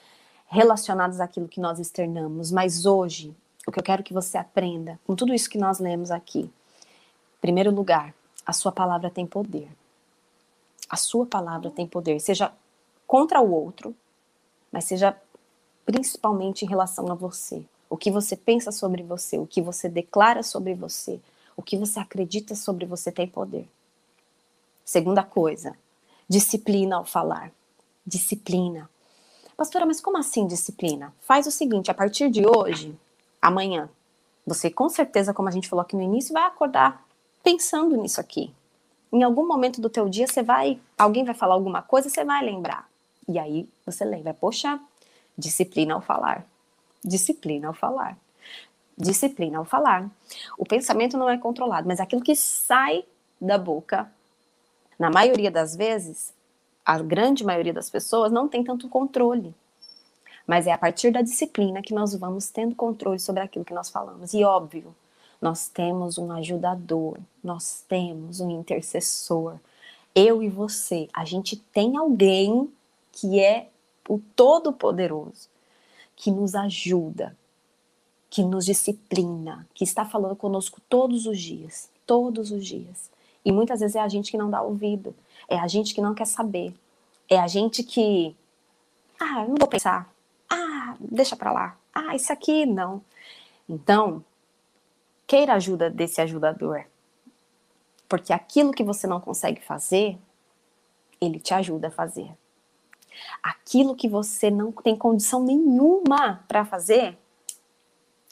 relacionadas 0.46 1.20
àquilo 1.20 1.46
que 1.46 1.61
nós 1.61 1.79
externamos. 1.79 2.50
Mas 2.50 2.87
hoje, 2.87 3.37
o 3.66 3.70
que 3.70 3.79
eu 3.79 3.85
quero 3.85 4.03
que 4.03 4.14
você 4.14 4.38
aprenda, 4.38 4.98
com 5.07 5.14
tudo 5.14 5.35
isso 5.35 5.50
que 5.50 5.59
nós 5.59 5.79
lemos 5.79 6.11
aqui, 6.11 6.40
em 6.40 7.40
primeiro 7.42 7.70
lugar, 7.70 8.14
a 8.46 8.55
sua 8.55 8.72
palavra 8.72 9.11
tem 9.11 9.27
poder. 9.27 9.68
A 10.88 10.96
sua 10.96 11.27
palavra 11.27 11.70
tem 11.70 11.87
poder, 11.87 12.18
seja 12.18 12.50
contra 13.07 13.42
o 13.42 13.53
outro, 13.53 13.94
mas 14.72 14.85
seja 14.85 15.14
principalmente 15.85 16.64
em 16.64 16.68
relação 16.68 17.12
a 17.12 17.14
você. 17.14 17.62
O 17.94 17.96
que 17.96 18.11
você 18.11 18.35
pensa 18.35 18.72
sobre 18.72 19.04
você, 19.04 19.38
o 19.38 19.46
que 19.46 19.62
você 19.62 19.88
declara 19.88 20.42
sobre 20.42 20.74
você, 20.74 21.20
o 21.57 21.62
que 21.62 21.76
você 21.76 22.00
acredita 22.00 22.57
sobre 22.57 22.85
você 22.85 23.12
tem 23.12 23.28
poder. 23.28 23.68
Segunda 24.85 25.22
coisa, 25.22 25.76
disciplina 26.28 26.96
ao 26.96 27.04
falar. 27.04 27.52
Disciplina. 28.04 28.90
Pastora, 29.57 29.87
mas 29.87 30.00
como 30.00 30.18
assim 30.18 30.44
disciplina? 30.44 31.14
Faz 31.20 31.46
o 31.46 31.52
seguinte, 31.52 31.88
a 31.88 31.94
partir 31.94 32.28
de 32.33 32.44
hoje, 32.44 32.98
amanhã, 33.40 33.88
você 34.44 34.68
com 34.68 34.88
certeza, 34.88 35.33
como 35.33 35.48
a 35.48 35.52
gente 35.52 35.68
falou 35.68 35.85
aqui 35.85 35.94
no 35.94 36.02
início, 36.02 36.33
vai 36.33 36.42
acordar 36.42 37.07
pensando 37.44 37.96
nisso 37.96 38.20
aqui. 38.20 38.52
Em 39.12 39.22
algum 39.22 39.46
momento 39.46 39.80
do 39.80 39.88
teu 39.88 40.09
dia 40.09 40.26
você 40.26 40.42
vai, 40.42 40.80
alguém 40.98 41.24
vai 41.24 41.33
falar 41.33 41.54
alguma 41.54 41.80
coisa, 41.80 42.09
você 42.09 42.24
vai 42.24 42.44
lembrar. 42.44 42.90
E 43.28 43.38
aí 43.38 43.68
você 43.87 44.04
lembra, 44.04 44.35
poxa, 44.35 44.80
disciplina 45.38 45.94
ao 45.94 46.00
falar. 46.00 46.44
Disciplina 47.05 47.69
ao 47.69 47.75
falar. 47.75 48.17
Disciplina 48.97 49.59
ao 49.59 49.64
falar. 49.64 50.11
O 50.57 50.64
pensamento 50.64 51.17
não 51.17 51.29
é 51.29 51.37
controlado, 51.37 51.87
mas 51.87 52.01
aquilo 52.01 52.23
que 52.23 52.35
sai 52.35 53.05
da 53.40 53.59
boca, 53.59 54.11
na 54.99 55.11
maioria 55.11 55.51
das 55.51 55.77
vezes, 55.77 56.33
a 56.85 56.99
grande 56.99 57.45
maioria 57.45 57.73
das 57.73 57.90
pessoas 57.90 58.31
não 58.31 58.49
tem 58.49 58.62
tanto 58.62 58.88
controle. 58.88 59.55
Mas 60.47 60.67
é 60.67 60.73
a 60.73 60.79
partir 60.79 61.11
da 61.11 61.23
disciplina 61.23 61.83
que 61.83 61.95
nós 61.95 62.14
vamos 62.14 62.51
tendo 62.51 62.75
controle 62.75 63.19
sobre 63.19 63.43
aquilo 63.43 63.64
que 63.64 63.75
nós 63.75 63.88
falamos. 63.88 64.35
E 64.35 64.45
óbvio, 64.45 64.95
nós 65.40 65.69
temos 65.69 66.19
um 66.19 66.31
ajudador, 66.33 67.19
nós 67.43 67.85
temos 67.88 68.40
um 68.40 68.51
intercessor. 68.51 69.59
Eu 70.14 70.43
e 70.43 70.49
você, 70.49 71.09
a 71.12 71.25
gente 71.25 71.57
tem 71.57 71.97
alguém 71.97 72.71
que 73.12 73.40
é 73.40 73.69
o 74.09 74.19
Todo-Poderoso, 74.37 75.49
que 76.16 76.31
nos 76.31 76.55
ajuda, 76.55 77.37
que 78.31 78.42
nos 78.42 78.64
disciplina, 78.64 79.66
que 79.74 79.85
está 79.85 80.05
falando 80.05 80.37
conosco 80.37 80.81
todos 80.88 81.27
os 81.27 81.38
dias, 81.38 81.90
todos 82.07 82.50
os 82.50 82.66
dias. 82.66 83.11
E 83.44 83.53
muitas 83.53 83.81
vezes 83.81 83.96
é 83.96 84.00
a 84.00 84.09
gente 84.09 84.31
que 84.31 84.38
não 84.38 84.50
dá 84.50 84.62
ouvido, 84.62 85.14
é 85.48 85.59
a 85.59 85.68
gente 85.68 85.94
que 85.94 86.00
não 86.00 86.14
quer 86.14 86.27
saber, 86.27 86.74
é 87.29 87.38
a 87.38 87.46
gente 87.46 87.83
que, 87.83 88.35
ah, 89.20 89.44
não 89.46 89.57
vou 89.57 89.68
pensar, 89.68 90.12
ah, 90.50 90.96
deixa 90.98 91.37
para 91.37 91.53
lá, 91.53 91.79
ah, 91.94 92.16
isso 92.16 92.33
aqui 92.33 92.64
não. 92.66 93.03
Então, 93.68 94.24
queira 95.27 95.55
ajuda 95.55 95.90
desse 95.90 96.20
ajudador, 96.20 96.85
porque 98.09 98.33
aquilo 98.33 98.72
que 98.72 98.85
você 98.85 99.07
não 99.07 99.20
consegue 99.20 99.61
fazer, 99.61 100.18
ele 101.20 101.38
te 101.38 101.55
ajuda 101.55 101.88
a 101.88 101.90
fazer. 101.90 102.31
Aquilo 103.42 103.94
que 103.94 104.09
você 104.09 104.50
não 104.50 104.72
tem 104.72 104.96
condição 104.96 105.42
nenhuma 105.42 106.44
para 106.48 106.64
fazer, 106.64 107.16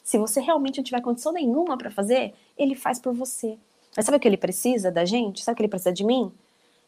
se 0.03 0.17
você 0.17 0.41
realmente 0.41 0.77
não 0.77 0.83
tiver 0.83 1.01
condição 1.01 1.31
nenhuma 1.31 1.77
para 1.77 1.89
fazer, 1.89 2.33
ele 2.57 2.75
faz 2.75 2.99
por 2.99 3.13
você. 3.13 3.57
Mas 3.95 4.05
sabe 4.05 4.17
o 4.17 4.19
que 4.19 4.27
ele 4.27 4.37
precisa 4.37 4.91
da 4.91 5.05
gente? 5.05 5.43
Sabe 5.43 5.53
o 5.53 5.57
que 5.57 5.61
ele 5.63 5.69
precisa 5.69 5.93
de 5.93 6.03
mim? 6.03 6.31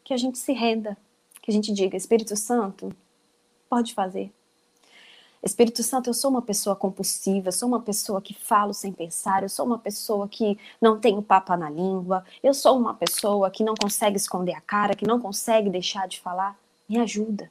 Que 0.04 0.12
a 0.12 0.16
gente 0.16 0.38
se 0.38 0.52
renda, 0.52 0.96
que 1.40 1.50
a 1.50 1.54
gente 1.54 1.72
diga: 1.72 1.96
Espírito 1.96 2.36
Santo, 2.36 2.94
pode 3.68 3.94
fazer. 3.94 4.32
Espírito 5.42 5.82
Santo, 5.82 6.10
eu 6.10 6.14
sou 6.14 6.30
uma 6.30 6.42
pessoa 6.42 6.74
compulsiva, 6.74 7.48
eu 7.48 7.52
sou 7.52 7.68
uma 7.68 7.80
pessoa 7.80 8.20
que 8.20 8.34
falo 8.34 8.74
sem 8.74 8.92
pensar, 8.92 9.42
eu 9.42 9.48
sou 9.48 9.64
uma 9.64 9.78
pessoa 9.78 10.26
que 10.26 10.58
não 10.80 10.98
tenho 10.98 11.22
papa 11.22 11.56
na 11.56 11.70
língua, 11.70 12.24
eu 12.42 12.52
sou 12.52 12.76
uma 12.76 12.94
pessoa 12.94 13.50
que 13.50 13.62
não 13.62 13.74
consegue 13.74 14.16
esconder 14.16 14.54
a 14.54 14.60
cara, 14.60 14.96
que 14.96 15.06
não 15.06 15.20
consegue 15.20 15.70
deixar 15.70 16.08
de 16.08 16.18
falar. 16.20 16.58
Me 16.88 16.98
ajuda. 16.98 17.50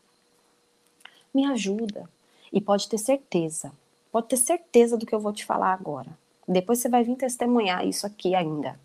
Me 1.36 1.46
ajuda. 1.46 2.10
E 2.54 2.62
pode 2.62 2.88
ter 2.88 2.98
certeza, 2.98 3.74
pode 4.10 4.28
ter 4.28 4.38
certeza 4.38 4.98
do 4.98 5.06
que 5.06 5.14
eu 5.14 5.20
vou 5.20 5.34
te 5.34 5.44
falar 5.44 5.74
agora. 5.74 6.18
Depois 6.48 6.80
você 6.80 6.88
vai 6.88 7.04
vir 7.04 7.18
testemunhar 7.18 7.86
isso 7.86 8.08
aqui 8.08 8.34
ainda. 8.34 8.80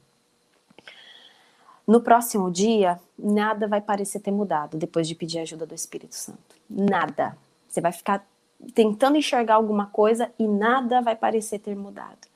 No 1.86 2.00
próximo 2.00 2.50
dia, 2.50 3.00
nada 3.18 3.68
vai 3.68 3.80
parecer 3.80 4.18
ter 4.18 4.30
mudado 4.30 4.76
depois 4.76 5.06
de 5.06 5.14
pedir 5.14 5.38
ajuda 5.38 5.66
do 5.66 5.74
Espírito 5.74 6.14
Santo. 6.14 6.56
Nada. 6.68 7.36
Você 7.68 7.80
vai 7.80 7.92
ficar 7.92 8.26
tentando 8.74 9.16
enxergar 9.16 9.54
alguma 9.54 9.86
coisa 9.86 10.32
e 10.38 10.46
nada 10.46 11.00
vai 11.00 11.14
parecer 11.14 11.60
ter 11.60 11.76
mudado. 11.76 12.28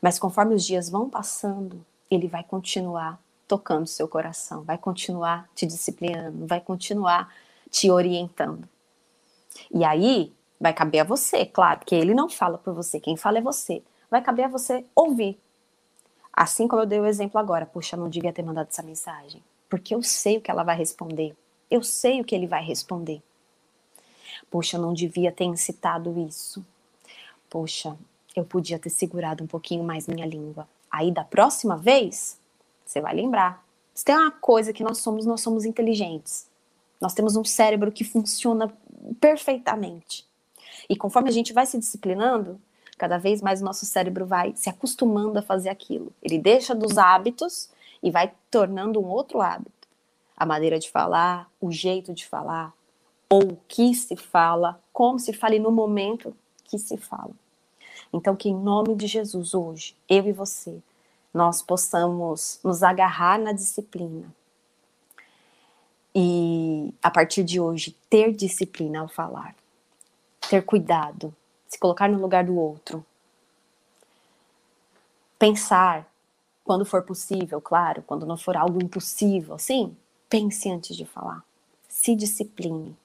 Mas 0.00 0.18
conforme 0.18 0.54
os 0.54 0.64
dias 0.64 0.88
vão 0.88 1.08
passando, 1.10 1.84
ele 2.10 2.28
vai 2.28 2.44
continuar 2.44 3.20
tocando 3.46 3.86
seu 3.86 4.08
coração, 4.08 4.62
vai 4.62 4.78
continuar 4.78 5.48
te 5.54 5.66
disciplinando, 5.66 6.46
vai 6.46 6.60
continuar 6.60 7.32
te 7.70 7.90
orientando. 7.90 8.68
E 9.72 9.84
aí 9.84 10.32
vai 10.60 10.72
caber 10.72 11.00
a 11.00 11.04
você, 11.04 11.46
claro, 11.46 11.80
porque 11.80 11.94
ele 11.94 12.14
não 12.14 12.28
fala 12.28 12.58
por 12.58 12.74
você, 12.74 13.00
quem 13.00 13.16
fala 13.16 13.38
é 13.38 13.42
você. 13.42 13.82
Vai 14.10 14.22
caber 14.22 14.46
a 14.46 14.48
você 14.48 14.84
ouvir. 14.94 15.38
Assim 16.32 16.68
como 16.68 16.82
eu 16.82 16.86
dei 16.86 17.00
o 17.00 17.06
exemplo 17.06 17.38
agora, 17.38 17.66
puxa, 17.66 17.96
não 17.96 18.08
devia 18.08 18.32
ter 18.32 18.42
mandado 18.42 18.68
essa 18.68 18.82
mensagem, 18.82 19.42
porque 19.68 19.94
eu 19.94 20.02
sei 20.02 20.38
o 20.38 20.40
que 20.40 20.50
ela 20.50 20.62
vai 20.62 20.76
responder. 20.76 21.36
Eu 21.70 21.82
sei 21.82 22.20
o 22.20 22.24
que 22.24 22.34
ele 22.34 22.46
vai 22.46 22.64
responder. 22.64 23.22
Poxa, 24.50 24.78
não 24.78 24.94
devia 24.94 25.30
ter 25.30 25.44
incitado 25.44 26.18
isso. 26.26 26.64
Poxa, 27.50 27.96
eu 28.34 28.44
podia 28.44 28.78
ter 28.78 28.90
segurado 28.90 29.44
um 29.44 29.46
pouquinho 29.46 29.84
mais 29.84 30.06
minha 30.06 30.26
língua. 30.26 30.68
Aí 30.90 31.10
da 31.10 31.24
próxima 31.24 31.76
vez, 31.76 32.38
você 32.84 33.00
vai 33.00 33.14
lembrar. 33.14 33.64
Se 33.92 34.04
tem 34.04 34.16
uma 34.16 34.30
coisa 34.30 34.72
que 34.72 34.82
nós 34.82 34.98
somos, 34.98 35.26
nós 35.26 35.40
somos 35.40 35.64
inteligentes. 35.64 36.46
Nós 37.00 37.14
temos 37.14 37.36
um 37.36 37.44
cérebro 37.44 37.92
que 37.92 38.04
funciona 38.04 38.72
perfeitamente. 39.20 40.26
E 40.88 40.96
conforme 40.96 41.28
a 41.28 41.32
gente 41.32 41.52
vai 41.52 41.66
se 41.66 41.78
disciplinando, 41.78 42.60
cada 42.96 43.18
vez 43.18 43.40
mais 43.40 43.60
o 43.60 43.64
nosso 43.64 43.86
cérebro 43.86 44.26
vai 44.26 44.54
se 44.56 44.68
acostumando 44.68 45.38
a 45.38 45.42
fazer 45.42 45.68
aquilo. 45.68 46.12
Ele 46.22 46.38
deixa 46.38 46.74
dos 46.74 46.98
hábitos 46.98 47.70
e 48.02 48.10
vai 48.10 48.32
tornando 48.50 49.00
um 49.00 49.06
outro 49.06 49.40
hábito. 49.40 49.88
A 50.36 50.46
maneira 50.46 50.78
de 50.78 50.90
falar, 50.90 51.50
o 51.60 51.70
jeito 51.70 52.12
de 52.12 52.26
falar, 52.26 52.72
ou 53.28 53.42
o 53.42 53.58
que 53.68 53.94
se 53.94 54.16
fala, 54.16 54.80
como 54.92 55.18
se 55.18 55.32
fala 55.32 55.54
e 55.54 55.58
no 55.58 55.70
momento 55.70 56.34
que 56.64 56.78
se 56.78 56.96
fala. 56.96 57.32
Então, 58.12 58.34
que 58.34 58.48
em 58.48 58.54
nome 58.54 58.94
de 58.94 59.06
Jesus, 59.06 59.52
hoje, 59.52 59.94
eu 60.08 60.26
e 60.26 60.32
você, 60.32 60.78
nós 61.32 61.60
possamos 61.60 62.58
nos 62.64 62.82
agarrar 62.82 63.38
na 63.38 63.52
disciplina. 63.52 64.32
E, 66.14 66.92
a 67.02 67.10
partir 67.10 67.44
de 67.44 67.60
hoje, 67.60 67.96
ter 68.08 68.32
disciplina 68.32 69.00
ao 69.00 69.08
falar. 69.08 69.54
Ter 70.48 70.64
cuidado, 70.64 71.34
se 71.68 71.78
colocar 71.78 72.08
no 72.08 72.20
lugar 72.20 72.44
do 72.44 72.56
outro. 72.56 73.04
Pensar, 75.38 76.10
quando 76.64 76.84
for 76.84 77.02
possível, 77.02 77.60
claro, 77.60 78.02
quando 78.02 78.26
não 78.26 78.36
for 78.36 78.56
algo 78.56 78.82
impossível, 78.82 79.58
sim, 79.58 79.96
pense 80.28 80.70
antes 80.70 80.96
de 80.96 81.04
falar. 81.04 81.44
Se 81.88 82.14
discipline 82.14 82.96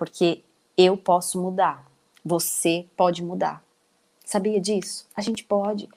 porque 0.00 0.42
eu 0.78 0.96
posso 0.96 1.38
mudar, 1.38 1.86
você 2.24 2.86
pode 2.96 3.22
mudar. 3.22 3.62
Sabia 4.24 4.58
disso? 4.58 5.06
A 5.14 5.20
gente 5.20 5.44
pode. 5.44 5.90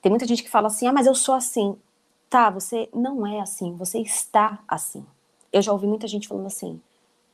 Tem 0.00 0.10
muita 0.10 0.26
gente 0.26 0.44
que 0.44 0.48
fala 0.48 0.68
assim: 0.68 0.86
ah, 0.86 0.92
mas 0.92 1.08
eu 1.08 1.14
sou 1.14 1.34
assim. 1.34 1.76
Tá, 2.30 2.50
você 2.50 2.88
não 2.94 3.26
é 3.26 3.40
assim, 3.40 3.74
você 3.74 3.98
está 3.98 4.60
assim. 4.68 5.04
Eu 5.52 5.62
já 5.62 5.72
ouvi 5.72 5.86
muita 5.86 6.06
gente 6.06 6.28
falando 6.28 6.46
assim: 6.46 6.80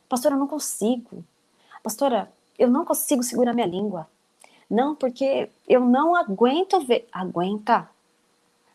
Pastora, 0.09 0.35
eu 0.35 0.39
não 0.39 0.47
consigo. 0.47 1.25
Pastora, 1.83 2.33
eu 2.59 2.69
não 2.71 2.85
consigo 2.85 3.23
segurar 3.23 3.53
minha 3.53 3.67
língua. 3.67 4.09
Não, 4.71 4.95
porque 4.95 5.51
eu 5.69 5.81
não 5.81 6.15
aguento 6.15 6.81
ver. 6.81 7.07
Aguenta. 7.13 7.89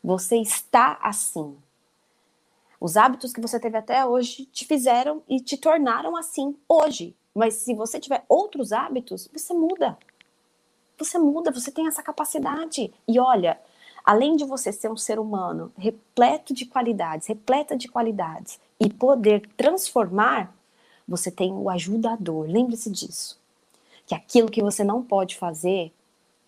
Você 0.03 0.37
está 0.37 0.99
assim. 1.01 1.57
Os 2.79 2.95
hábitos 2.95 3.33
que 3.33 3.41
você 3.41 3.59
teve 3.59 3.77
até 3.77 4.05
hoje 4.05 4.45
te 4.45 4.65
fizeram 4.65 5.21
e 5.27 5.39
te 5.41 5.57
tornaram 5.57 6.15
assim 6.15 6.55
hoje. 6.67 7.15
Mas 7.35 7.55
se 7.55 7.73
você 7.73 7.99
tiver 7.99 8.23
outros 8.29 8.71
hábitos, 8.71 9.29
você 9.31 9.53
muda. 9.53 9.97
Você 10.97 11.17
muda, 11.17 11.51
você 11.51 11.71
tem 11.71 11.87
essa 11.87 12.03
capacidade. 12.03 12.93
E 13.07 13.19
olha, 13.19 13.59
além 14.09 14.35
de 14.35 14.43
você 14.43 14.71
ser 14.71 14.91
um 14.91 14.97
ser 14.97 15.19
humano 15.19 15.71
repleto 15.77 16.51
de 16.51 16.65
qualidades, 16.65 17.27
repleta 17.27 17.77
de 17.77 17.87
qualidades 17.87 18.59
e 18.79 18.89
poder 18.89 19.47
transformar, 19.55 20.51
você 21.07 21.29
tem 21.29 21.53
o 21.53 21.69
ajudador. 21.69 22.47
Lembre-se 22.49 22.89
disso. 22.89 23.39
Que 24.07 24.15
aquilo 24.15 24.49
que 24.49 24.63
você 24.63 24.83
não 24.83 25.03
pode 25.03 25.37
fazer, 25.37 25.93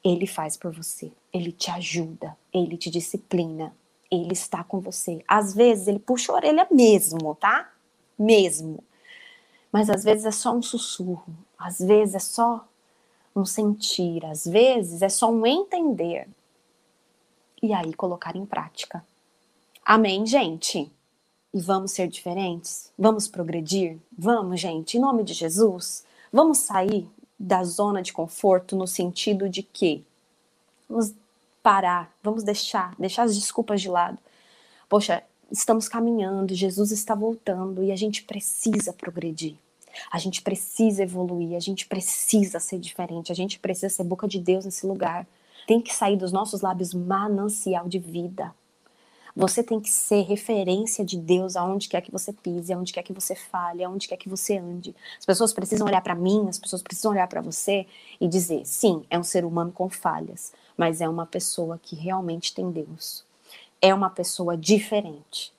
ele 0.03 0.25
faz 0.25 0.57
por 0.57 0.73
você. 0.73 1.11
Ele 1.31 1.51
te 1.51 1.69
ajuda, 1.69 2.35
ele 2.51 2.75
te 2.77 2.89
disciplina, 2.89 3.71
ele 4.09 4.33
está 4.33 4.63
com 4.63 4.79
você. 4.79 5.23
Às 5.27 5.53
vezes 5.53 5.87
ele 5.87 5.99
puxa 5.99 6.31
a 6.31 6.35
orelha 6.37 6.67
mesmo, 6.71 7.35
tá? 7.35 7.71
Mesmo. 8.17 8.83
Mas 9.71 9.87
às 9.87 10.03
vezes 10.03 10.25
é 10.25 10.31
só 10.31 10.51
um 10.51 10.63
sussurro, 10.63 11.31
às 11.59 11.77
vezes 11.77 12.15
é 12.15 12.19
só 12.19 12.67
um 13.35 13.45
sentir, 13.45 14.25
às 14.25 14.45
vezes 14.47 15.03
é 15.03 15.09
só 15.09 15.29
um 15.29 15.45
entender. 15.45 16.27
E 17.61 17.73
aí 17.73 17.93
colocar 17.93 18.35
em 18.35 18.45
prática. 18.45 19.05
Amém, 19.85 20.25
gente? 20.25 20.91
E 21.53 21.61
vamos 21.61 21.91
ser 21.91 22.07
diferentes? 22.07 22.91
Vamos 22.97 23.27
progredir? 23.27 23.97
Vamos, 24.17 24.59
gente, 24.59 24.97
em 24.97 25.01
nome 25.01 25.23
de 25.23 25.33
Jesus? 25.33 26.03
Vamos 26.31 26.59
sair 26.59 27.07
da 27.37 27.63
zona 27.63 28.01
de 28.01 28.13
conforto 28.13 28.75
no 28.75 28.87
sentido 28.87 29.49
de 29.49 29.61
que 29.61 30.03
vamos 30.87 31.13
parar, 31.61 32.11
vamos 32.23 32.43
deixar, 32.43 32.95
deixar 32.97 33.23
as 33.23 33.35
desculpas 33.35 33.81
de 33.81 33.89
lado. 33.89 34.17
Poxa, 34.87 35.23
estamos 35.51 35.87
caminhando, 35.87 36.55
Jesus 36.55 36.91
está 36.91 37.13
voltando 37.13 37.83
e 37.83 37.91
a 37.91 37.95
gente 37.95 38.23
precisa 38.23 38.93
progredir. 38.93 39.55
A 40.11 40.17
gente 40.17 40.41
precisa 40.41 41.03
evoluir, 41.03 41.55
a 41.55 41.59
gente 41.59 41.85
precisa 41.85 42.59
ser 42.59 42.79
diferente, 42.79 43.31
a 43.31 43.35
gente 43.35 43.59
precisa 43.59 43.89
ser 43.89 44.03
boca 44.03 44.27
de 44.27 44.39
Deus 44.39 44.65
nesse 44.65 44.85
lugar. 44.85 45.27
Tem 45.67 45.81
que 45.81 45.93
sair 45.93 46.17
dos 46.17 46.31
nossos 46.31 46.61
lábios 46.61 46.93
manancial 46.93 47.87
de 47.87 47.99
vida. 47.99 48.53
Você 49.35 49.63
tem 49.63 49.79
que 49.79 49.89
ser 49.89 50.23
referência 50.23 51.05
de 51.05 51.17
Deus 51.17 51.55
aonde 51.55 51.87
quer 51.87 52.01
que 52.01 52.11
você 52.11 52.33
pise, 52.33 52.73
aonde 52.73 52.91
quer 52.91 53.01
que 53.01 53.13
você 53.13 53.33
fale, 53.33 53.81
aonde 53.81 54.07
quer 54.07 54.17
que 54.17 54.27
você 54.27 54.57
ande. 54.57 54.93
As 55.17 55.25
pessoas 55.25 55.53
precisam 55.53 55.87
olhar 55.87 56.01
para 56.01 56.15
mim, 56.15 56.49
as 56.49 56.59
pessoas 56.59 56.81
precisam 56.81 57.11
olhar 57.11 57.27
para 57.27 57.39
você 57.39 57.87
e 58.19 58.27
dizer: 58.27 58.65
sim, 58.65 59.05
é 59.09 59.17
um 59.17 59.23
ser 59.23 59.45
humano 59.45 59.71
com 59.71 59.89
falhas, 59.89 60.51
mas 60.75 60.99
é 60.99 61.07
uma 61.07 61.25
pessoa 61.25 61.79
que 61.81 61.95
realmente 61.95 62.53
tem 62.53 62.69
Deus 62.69 63.23
é 63.81 63.93
uma 63.93 64.09
pessoa 64.09 64.55
diferente. 64.55 65.51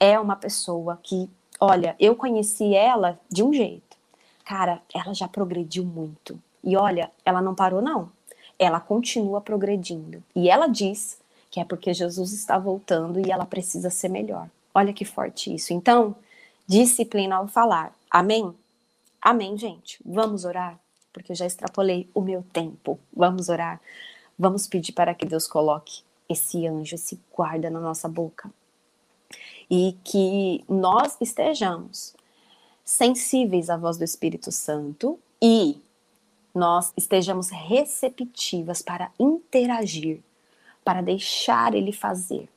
É 0.00 0.18
uma 0.18 0.34
pessoa 0.34 0.98
que, 1.02 1.28
olha, 1.60 1.94
eu 2.00 2.16
conheci 2.16 2.74
ela 2.74 3.20
de 3.30 3.42
um 3.42 3.52
jeito. 3.52 3.96
Cara, 4.44 4.80
ela 4.94 5.12
já 5.12 5.28
progrediu 5.28 5.84
muito. 5.84 6.40
E 6.64 6.76
olha, 6.76 7.10
ela 7.24 7.42
não 7.42 7.54
parou, 7.54 7.82
não. 7.82 8.10
Ela 8.58 8.80
continua 8.80 9.40
progredindo. 9.40 10.22
E 10.34 10.48
ela 10.48 10.66
diz 10.66 11.18
que 11.50 11.60
é 11.60 11.64
porque 11.64 11.94
Jesus 11.94 12.32
está 12.32 12.58
voltando 12.58 13.20
e 13.20 13.30
ela 13.30 13.46
precisa 13.46 13.90
ser 13.90 14.08
melhor. 14.08 14.48
Olha 14.74 14.92
que 14.92 15.04
forte 15.04 15.54
isso. 15.54 15.72
Então, 15.72 16.14
disciplina 16.66 17.36
ao 17.36 17.48
falar. 17.48 17.94
Amém? 18.10 18.54
Amém, 19.22 19.56
gente. 19.56 19.98
Vamos 20.04 20.44
orar, 20.44 20.78
porque 21.12 21.32
eu 21.32 21.36
já 21.36 21.46
extrapolei 21.46 22.08
o 22.14 22.20
meu 22.20 22.44
tempo. 22.52 22.98
Vamos 23.14 23.48
orar. 23.48 23.80
Vamos 24.38 24.66
pedir 24.66 24.92
para 24.92 25.14
que 25.14 25.24
Deus 25.24 25.46
coloque 25.46 26.02
esse 26.28 26.66
anjo, 26.66 26.94
esse 26.94 27.18
guarda 27.34 27.70
na 27.70 27.80
nossa 27.80 28.08
boca. 28.08 28.50
E 29.70 29.96
que 30.04 30.64
nós 30.68 31.16
estejamos 31.20 32.14
sensíveis 32.84 33.68
à 33.70 33.76
voz 33.76 33.96
do 33.96 34.04
Espírito 34.04 34.52
Santo 34.52 35.18
e 35.42 35.80
nós 36.56 36.92
estejamos 36.96 37.50
receptivas 37.50 38.80
para 38.80 39.10
interagir, 39.20 40.20
para 40.82 41.02
deixar 41.02 41.74
ele 41.74 41.92
fazer. 41.92 42.48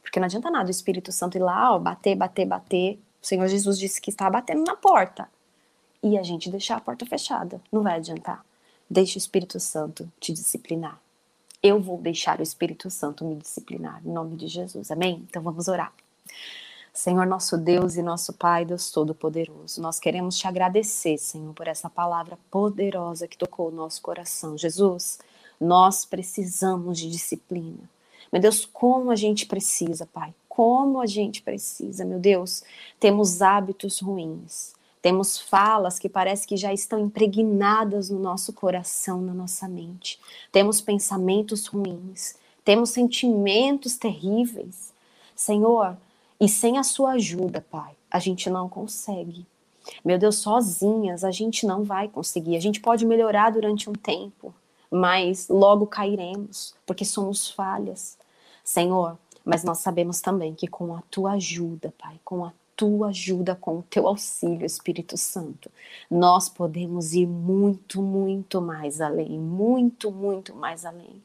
Porque 0.00 0.20
não 0.20 0.26
adianta 0.26 0.48
nada 0.50 0.68
o 0.68 0.70
Espírito 0.70 1.10
Santo 1.10 1.36
ir 1.36 1.40
lá, 1.40 1.74
ó, 1.74 1.78
bater, 1.78 2.14
bater, 2.14 2.46
bater. 2.46 2.98
O 3.20 3.26
Senhor 3.26 3.48
Jesus 3.48 3.76
disse 3.78 4.00
que 4.00 4.10
está 4.10 4.30
batendo 4.30 4.62
na 4.62 4.76
porta. 4.76 5.28
E 6.00 6.16
a 6.16 6.22
gente 6.22 6.48
deixar 6.48 6.76
a 6.76 6.80
porta 6.80 7.04
fechada. 7.04 7.60
Não 7.72 7.82
vai 7.82 7.96
adiantar. 7.96 8.44
Deixe 8.88 9.16
o 9.16 9.18
Espírito 9.18 9.58
Santo 9.58 10.10
te 10.20 10.32
disciplinar. 10.32 10.98
Eu 11.60 11.80
vou 11.80 11.98
deixar 11.98 12.38
o 12.38 12.42
Espírito 12.42 12.88
Santo 12.88 13.24
me 13.24 13.34
disciplinar. 13.34 14.00
Em 14.06 14.10
nome 14.10 14.36
de 14.36 14.46
Jesus. 14.46 14.90
Amém? 14.92 15.26
Então 15.28 15.42
vamos 15.42 15.66
orar. 15.66 15.92
Senhor 16.92 17.26
nosso 17.26 17.56
Deus 17.56 17.96
e 17.96 18.02
nosso 18.02 18.32
Pai, 18.32 18.64
Deus 18.64 18.90
Todo-Poderoso, 18.90 19.80
nós 19.80 20.00
queremos 20.00 20.36
te 20.36 20.46
agradecer, 20.46 21.16
Senhor, 21.18 21.54
por 21.54 21.68
essa 21.68 21.88
palavra 21.88 22.38
poderosa 22.50 23.28
que 23.28 23.38
tocou 23.38 23.68
o 23.68 23.72
nosso 23.72 24.02
coração. 24.02 24.58
Jesus, 24.58 25.18
nós 25.60 26.04
precisamos 26.04 26.98
de 26.98 27.10
disciplina. 27.10 27.88
Meu 28.32 28.42
Deus, 28.42 28.66
como 28.66 29.10
a 29.10 29.16
gente 29.16 29.46
precisa, 29.46 30.06
Pai, 30.06 30.34
como 30.48 31.00
a 31.00 31.06
gente 31.06 31.40
precisa, 31.40 32.04
meu 32.04 32.18
Deus. 32.18 32.62
Temos 32.98 33.40
hábitos 33.40 34.00
ruins, 34.00 34.74
temos 35.00 35.38
falas 35.38 35.98
que 35.98 36.08
parece 36.08 36.46
que 36.46 36.56
já 36.56 36.72
estão 36.72 36.98
impregnadas 36.98 38.10
no 38.10 38.18
nosso 38.18 38.52
coração, 38.52 39.20
na 39.22 39.32
nossa 39.32 39.68
mente. 39.68 40.18
Temos 40.50 40.80
pensamentos 40.80 41.66
ruins, 41.66 42.34
temos 42.64 42.90
sentimentos 42.90 43.96
terríveis. 43.96 44.92
Senhor, 45.34 45.96
e 46.40 46.48
sem 46.48 46.78
a 46.78 46.82
sua 46.82 47.12
ajuda, 47.12 47.64
Pai, 47.68 47.96
a 48.10 48.18
gente 48.18 48.48
não 48.48 48.68
consegue. 48.68 49.46
Meu 50.04 50.18
Deus, 50.18 50.36
sozinhas 50.36 51.24
a 51.24 51.30
gente 51.30 51.66
não 51.66 51.82
vai 51.82 52.08
conseguir. 52.08 52.56
A 52.56 52.60
gente 52.60 52.80
pode 52.80 53.04
melhorar 53.04 53.50
durante 53.50 53.90
um 53.90 53.92
tempo, 53.92 54.54
mas 54.90 55.48
logo 55.48 55.86
cairemos, 55.86 56.74
porque 56.86 57.04
somos 57.04 57.50
falhas. 57.50 58.16
Senhor, 58.62 59.18
mas 59.44 59.64
nós 59.64 59.78
sabemos 59.78 60.20
também 60.20 60.54
que 60.54 60.68
com 60.68 60.94
a 60.94 61.02
tua 61.10 61.32
ajuda, 61.32 61.92
Pai, 61.98 62.20
com 62.24 62.44
a 62.44 62.52
tua 62.76 63.08
ajuda, 63.08 63.56
com 63.56 63.78
o 63.78 63.82
teu 63.82 64.06
auxílio, 64.06 64.64
Espírito 64.64 65.16
Santo, 65.16 65.68
nós 66.08 66.48
podemos 66.48 67.14
ir 67.14 67.26
muito, 67.26 68.00
muito 68.00 68.60
mais 68.60 69.00
além, 69.00 69.38
muito, 69.38 70.12
muito 70.12 70.54
mais 70.54 70.84
além 70.84 71.20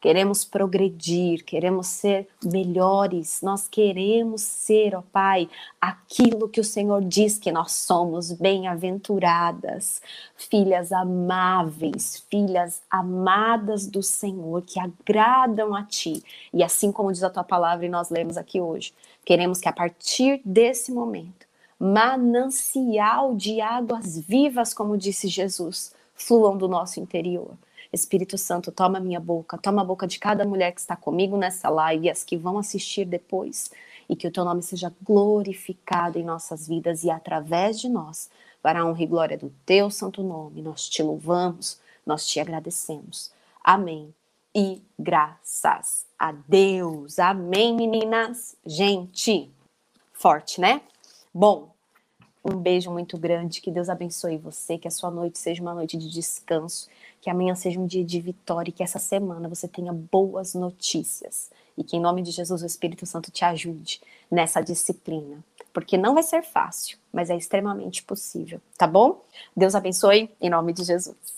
queremos 0.00 0.44
progredir, 0.44 1.44
queremos 1.44 1.88
ser 1.88 2.28
melhores, 2.44 3.40
nós 3.42 3.66
queremos 3.66 4.42
ser, 4.42 4.94
ó 4.94 5.02
Pai, 5.12 5.48
aquilo 5.80 6.48
que 6.48 6.60
o 6.60 6.64
Senhor 6.64 7.02
diz 7.02 7.38
que 7.38 7.50
nós 7.50 7.72
somos, 7.72 8.32
bem-aventuradas, 8.32 10.00
filhas 10.36 10.92
amáveis, 10.92 12.24
filhas 12.30 12.80
amadas 12.88 13.86
do 13.86 14.02
Senhor, 14.02 14.62
que 14.62 14.78
agradam 14.78 15.74
a 15.74 15.82
Ti. 15.84 16.22
E 16.54 16.62
assim 16.62 16.92
como 16.92 17.12
diz 17.12 17.24
a 17.24 17.30
Tua 17.30 17.44
palavra 17.44 17.86
e 17.86 17.88
nós 17.88 18.10
lemos 18.10 18.36
aqui 18.36 18.60
hoje, 18.60 18.94
queremos 19.24 19.60
que 19.60 19.68
a 19.68 19.72
partir 19.72 20.40
desse 20.44 20.92
momento, 20.92 21.46
manancial 21.78 23.34
de 23.34 23.60
águas 23.60 24.18
vivas, 24.18 24.72
como 24.72 24.96
disse 24.96 25.28
Jesus, 25.28 25.94
fluam 26.14 26.56
do 26.56 26.68
nosso 26.68 26.98
interior 27.00 27.56
Espírito 27.92 28.36
Santo, 28.36 28.70
toma 28.70 29.00
minha 29.00 29.20
boca, 29.20 29.56
toma 29.58 29.82
a 29.82 29.84
boca 29.84 30.06
de 30.06 30.18
cada 30.18 30.44
mulher 30.44 30.72
que 30.72 30.80
está 30.80 30.94
comigo 30.94 31.36
nessa 31.36 31.68
live 31.68 32.06
e 32.06 32.10
as 32.10 32.22
que 32.22 32.36
vão 32.36 32.58
assistir 32.58 33.04
depois, 33.04 33.70
e 34.08 34.16
que 34.16 34.26
o 34.26 34.30
teu 34.30 34.44
nome 34.44 34.62
seja 34.62 34.92
glorificado 35.02 36.18
em 36.18 36.24
nossas 36.24 36.68
vidas 36.68 37.04
e 37.04 37.10
através 37.10 37.80
de 37.80 37.88
nós, 37.88 38.30
para 38.62 38.80
a 38.80 38.86
honra 38.86 39.02
e 39.02 39.06
glória 39.06 39.38
do 39.38 39.52
teu 39.64 39.90
santo 39.90 40.22
nome. 40.22 40.62
Nós 40.62 40.88
te 40.88 41.02
louvamos, 41.02 41.80
nós 42.04 42.26
te 42.26 42.40
agradecemos. 42.40 43.32
Amém. 43.62 44.14
E 44.54 44.82
graças 44.98 46.06
a 46.18 46.32
Deus. 46.32 47.18
Amém, 47.18 47.76
meninas. 47.76 48.56
Gente, 48.66 49.50
forte, 50.12 50.60
né? 50.60 50.80
Bom, 51.32 51.70
um 52.44 52.56
beijo 52.56 52.90
muito 52.90 53.18
grande, 53.18 53.60
que 53.60 53.70
Deus 53.70 53.88
abençoe 53.88 54.38
você, 54.38 54.78
que 54.78 54.88
a 54.88 54.90
sua 54.90 55.10
noite 55.10 55.38
seja 55.38 55.62
uma 55.62 55.74
noite 55.74 55.96
de 55.96 56.08
descanso, 56.08 56.88
que 57.20 57.28
amanhã 57.28 57.54
seja 57.54 57.80
um 57.80 57.86
dia 57.86 58.04
de 58.04 58.20
vitória 58.20 58.70
e 58.70 58.72
que 58.72 58.82
essa 58.82 58.98
semana 58.98 59.48
você 59.48 59.66
tenha 59.66 59.92
boas 59.92 60.54
notícias. 60.54 61.50
E 61.76 61.84
que 61.84 61.96
em 61.96 62.00
nome 62.00 62.22
de 62.22 62.30
Jesus 62.32 62.62
o 62.62 62.66
Espírito 62.66 63.06
Santo 63.06 63.30
te 63.30 63.44
ajude 63.44 64.00
nessa 64.30 64.60
disciplina. 64.60 65.44
Porque 65.72 65.96
não 65.96 66.14
vai 66.14 66.22
ser 66.22 66.42
fácil, 66.42 66.98
mas 67.12 67.30
é 67.30 67.36
extremamente 67.36 68.02
possível, 68.02 68.60
tá 68.76 68.86
bom? 68.86 69.22
Deus 69.56 69.74
abençoe 69.74 70.28
em 70.40 70.50
nome 70.50 70.72
de 70.72 70.82
Jesus. 70.82 71.37